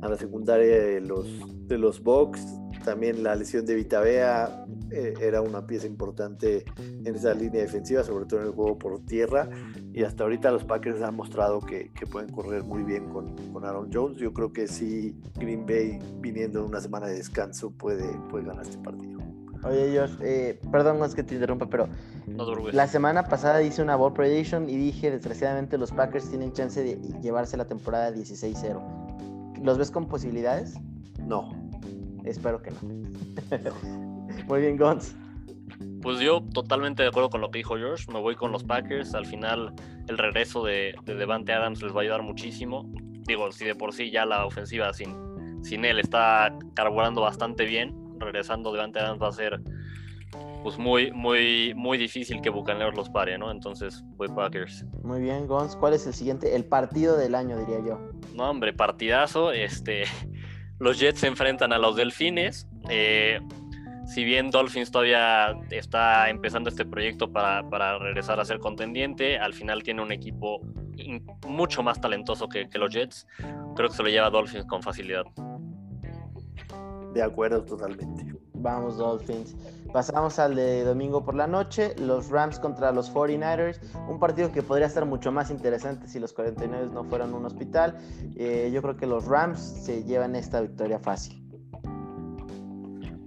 [0.02, 1.28] a la secundaria de los
[1.68, 2.44] de los Bucks
[2.84, 8.26] también la lesión de Vitavea eh, era una pieza importante en esa línea defensiva, sobre
[8.26, 9.50] todo en el juego por tierra.
[9.92, 13.66] Y hasta ahorita los Packers han mostrado que, que pueden correr muy bien con, con,
[13.66, 14.18] Aaron Jones.
[14.18, 18.64] Yo creo que sí, Green Bay, viniendo de una semana de descanso, puede, puede ganar
[18.64, 19.20] este partido.
[19.64, 21.88] Oye, Josh, eh, perdón, es que te interrumpa, pero
[22.28, 26.84] no la semana pasada hice una ball prediction y dije, desgraciadamente, los Packers tienen chance
[26.84, 29.62] de llevarse la temporada 16-0.
[29.62, 30.76] ¿Los ves con posibilidades?
[31.20, 31.52] No.
[32.26, 34.13] Espero que no.
[34.48, 35.16] Muy bien, Gons.
[36.02, 38.06] Pues yo totalmente de acuerdo con lo que dijo George.
[38.12, 39.14] Me voy con los Packers.
[39.16, 39.74] Al final,
[40.08, 42.92] el regreso de, de Devante Adams les va a ayudar muchísimo.
[43.26, 47.96] Digo, si de por sí ya la ofensiva sin, sin él está carburando bastante bien,
[48.20, 49.62] regresando Devante Adams va a ser
[50.64, 53.52] pues muy, muy, muy difícil que Bucaneros los pare, ¿no?
[53.52, 54.86] Entonces, voy Packers.
[55.04, 55.76] Muy bien, Gons.
[55.76, 56.56] ¿Cuál es el siguiente?
[56.56, 58.00] El partido del año, diría yo.
[58.34, 59.52] No, hombre, partidazo.
[59.52, 60.06] Este,
[60.80, 62.68] los Jets se enfrentan a los Delfines.
[62.90, 63.42] Eh,
[64.06, 69.54] si bien Dolphins todavía está empezando este proyecto para, para, regresar a ser contendiente, al
[69.54, 70.62] final tiene un equipo
[71.48, 73.28] mucho más talentoso que, que, los Jets.
[73.76, 75.24] Creo que se lo lleva Dolphins con facilidad.
[77.14, 78.34] De acuerdo, totalmente.
[78.54, 79.56] Vamos, Dolphins.
[79.92, 84.64] Pasamos al de domingo por la noche, los Rams contra los 49ers, un partido que
[84.64, 87.98] podría estar mucho más interesante si los 49ers no fueran un hospital.
[88.36, 91.43] Eh, yo creo que los Rams se llevan esta victoria fácil.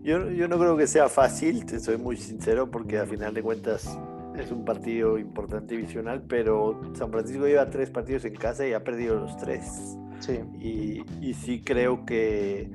[0.06, 3.42] Yo, yo no creo que sea fácil, te soy muy sincero, porque a final de
[3.42, 3.98] cuentas
[4.38, 8.84] es un partido importante divisional, pero San Francisco lleva tres partidos en casa y ha
[8.84, 9.98] perdido los tres.
[10.20, 10.38] Sí.
[10.60, 12.70] Y, y sí creo que,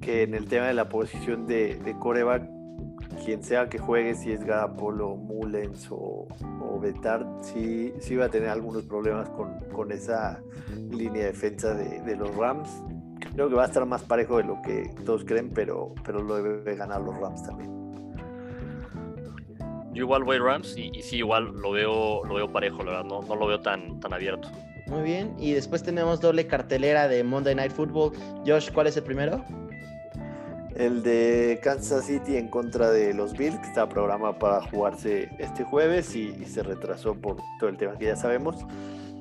[0.00, 2.48] que en el tema de la posición de, de coreback
[3.26, 6.26] quien sea que juegue, si es Garapolo, Mullens o,
[6.62, 10.40] o Betard, sí, sí va a tener algunos problemas con, con esa
[10.90, 12.70] línea de defensa de, de, los Rams.
[13.40, 16.36] Creo que va a estar más parejo de lo que todos creen, pero, pero lo
[16.36, 17.70] debe ganar los Rams también.
[19.94, 23.04] Yo igual voy Rams y, y, sí, igual lo veo, lo veo parejo, la verdad,
[23.04, 24.46] no, no lo veo tan, tan abierto.
[24.88, 25.34] Muy bien.
[25.38, 28.12] Y después tenemos doble cartelera de Monday Night Football.
[28.46, 29.42] Josh, ¿cuál es el primero?
[30.76, 35.64] El de Kansas City en contra de los Bills, que está programado para jugarse este
[35.64, 38.56] jueves y, se retrasó por todo el tema que ya sabemos.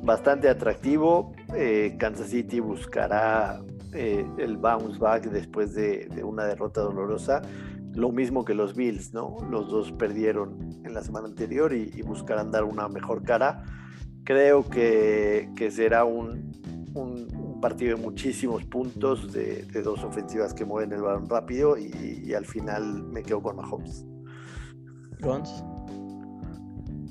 [0.04, 1.32] Bastante atractivo.
[1.56, 3.62] Eh, Kansas City buscará
[3.94, 7.42] eh, el bounce back después de, una derrota dolorosa.
[7.94, 9.38] Lo mismo que los Bills, ¿no?
[9.50, 13.64] Los dos perdieron en la semana anterior y, buscarán dar una mejor cara.
[14.24, 16.52] Creo que, que será un,
[16.94, 22.46] un, partido de muchísimos puntos, de, dos ofensivas que mueven el balón rápido y, al
[22.46, 24.06] final me quedo con Mahomes.
[25.20, 25.64] Gons.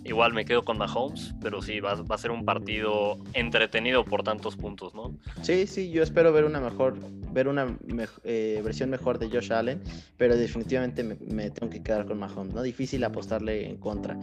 [0.08, 4.56] Igual me quedo con Mahomes, pero sí, va, a ser un partido entretenido por tantos
[4.56, 5.14] puntos, ¿no?
[5.42, 6.96] Sí, sí, yo espero ver una mejor,
[7.30, 7.76] ver una
[8.24, 9.82] eh, versión mejor de Josh Allen,
[10.16, 12.62] pero definitivamente me, tengo que quedar con Mahomes, ¿no?
[12.62, 14.16] Difícil apostarle en contra.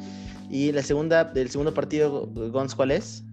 [0.50, 3.24] Y la segunda, del segundo partido, Gons, ¿cuál es?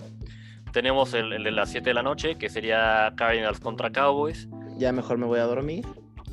[0.75, 4.47] Tenemos el, de las 7 de la noche, que sería Cardinals contra Cowboys.
[4.77, 5.87] Ya mejor me voy a dormir.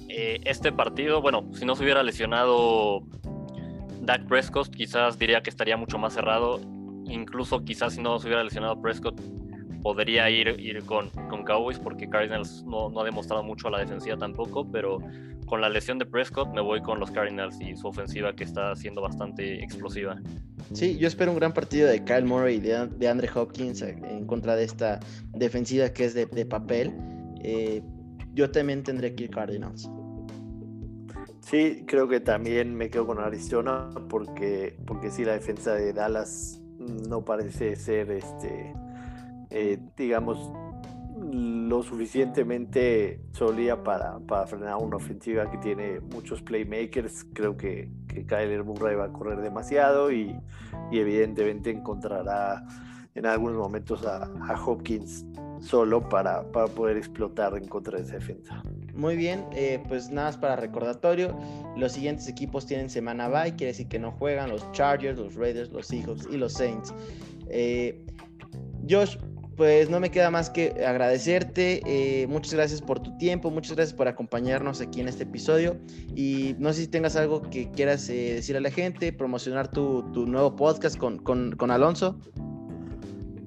[0.10, 3.04] Eh, este partido, bueno, si no se hubiera lesionado
[4.10, 6.60] Dak Prescott, quizás diría que estaría mucho más cerrado.
[7.06, 9.22] Incluso quizás si no se hubiera lesionado Prescott,
[9.84, 13.77] podría ir, ir con, con Cowboys porque Cardinals no, no ha demostrado mucho a la
[13.77, 14.98] defensiva tampoco, pero
[15.45, 18.76] con la lesión de Prescott me voy con los Cardinals y su ofensiva que está
[18.76, 20.19] siendo bastante explosiva.
[20.73, 24.56] Sí, yo espero un gran partido de Kyle Murray y de, Andre Hopkins en contra
[24.56, 24.99] de esta
[25.34, 26.95] defensiva que es de, papel.
[27.44, 27.84] Eh,
[28.34, 29.88] yo también tendré que ir Cardinals.
[31.41, 36.61] Sí, creo que también me quedo con Arizona porque, porque sí, la defensa de Dallas
[36.78, 38.74] no parece ser, este,
[39.49, 40.52] eh, digamos,
[41.32, 47.26] lo suficientemente solía para, para, frenar una ofensiva que tiene muchos playmakers.
[47.34, 50.36] Creo que, que Kyler Murray va a correr demasiado y,
[50.91, 52.66] y evidentemente encontrará
[53.16, 54.30] en algunos momentos a,
[54.66, 55.26] Hopkins
[55.60, 58.64] solo para, para, poder explotar en contra de esa defensa.
[59.00, 61.34] Muy bien, eh, pues nada más para recordatorio,
[61.78, 65.70] los siguientes equipos tienen semana bye, quiere decir que no juegan los Chargers, los Raiders,
[65.70, 66.94] los Seahawks y los Saints.
[67.48, 68.04] Eh,
[68.90, 69.16] Josh,
[69.56, 71.82] pues no me queda más que agradecerte.
[71.86, 75.78] Eh, muchas gracias por tu tiempo, muchas gracias por acompañarnos aquí en este episodio.
[76.14, 80.58] Y no sé si tengas algo que quieras decir a la gente, promocionar tu, nuevo
[80.58, 82.20] podcast con, con Alonso.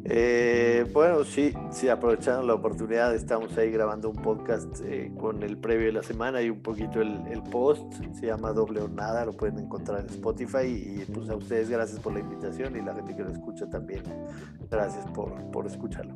[0.04, 5.56] Eh, bueno, sí, sí, aprovechando la oportunidad, estamos ahí grabando un podcast eh, con el
[5.56, 9.32] previo de la semana y un poquito el, post, se llama Doble o Nada, lo
[9.32, 10.66] pueden encontrar en Spotify.
[10.66, 14.02] Y pues a ustedes gracias por la invitación y la gente que lo escucha también,
[14.68, 16.14] gracias por, por escucharlo.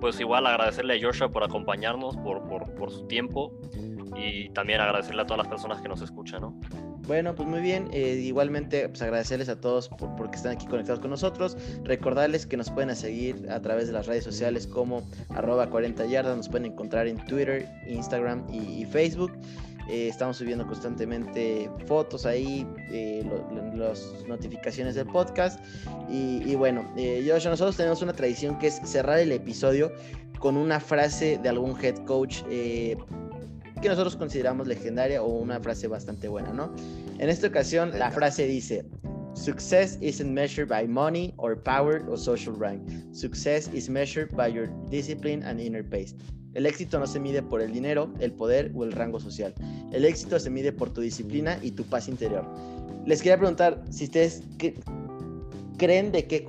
[0.00, 3.52] Pues igual agradecerle a Joshua por acompañarnos, por, por, por su tiempo.
[4.16, 6.60] Y también agradecerle a todas las personas que nos escuchan, ¿no?
[7.06, 7.88] Bueno, pues muy bien.
[7.92, 11.56] Eh, igualmente, pues agradecerles a todos por porque están aquí conectados con nosotros.
[11.82, 16.36] Recordarles que nos pueden seguir a través de las redes sociales como arroba 40 yardas.
[16.36, 19.32] Nos pueden encontrar en Twitter, Instagram y, Facebook.
[19.90, 23.22] Eh, estamos subiendo constantemente fotos ahí, eh,
[23.74, 25.60] las notificaciones del podcast.
[26.08, 29.92] Y, bueno, yo, nosotros tenemos una tradición que es cerrar el episodio
[30.38, 32.42] con una frase de algún head coach
[33.84, 36.74] que nosotros consideramos legendaria o una frase bastante buena, ¿no?
[37.18, 38.86] En esta ocasión, la frase dice:
[39.34, 42.80] Success isn't measured by money or power or social rank.
[43.12, 46.16] Success is measured by your discipline and inner pace.
[46.54, 49.52] El éxito no se mide por el dinero, el poder o el rango social.
[49.92, 52.46] El éxito se mide por tu disciplina y tu paz interior.
[53.04, 54.44] Les quería preguntar si ustedes
[55.76, 56.40] creen de qué,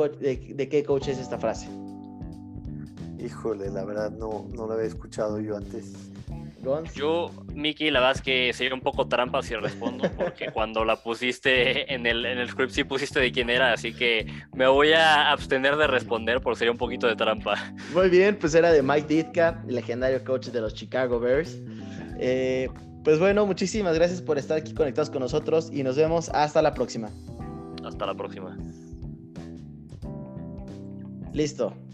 [0.56, 1.68] de qué coach es esta frase.
[3.20, 6.15] Híjole, la verdad no, no la había escuchado yo antes.
[6.96, 10.96] Yo, Miki, la verdad es que sería un poco trampa si respondo, porque cuando la
[10.96, 14.94] pusiste en el, en el script sí pusiste de quién era, así que me voy
[14.94, 17.56] a abstener de responder por sería un poquito de trampa.
[17.94, 21.58] Muy bien, pues era de Mike Ditka, legendario coach de los Chicago Bears.
[22.20, 22.70] Eh,
[23.04, 26.74] pues bueno, muchísimas gracias por estar aquí conectados con nosotros y nos vemos hasta la
[26.74, 27.10] próxima.
[27.84, 28.58] Hasta la próxima.
[31.32, 31.85] Listo.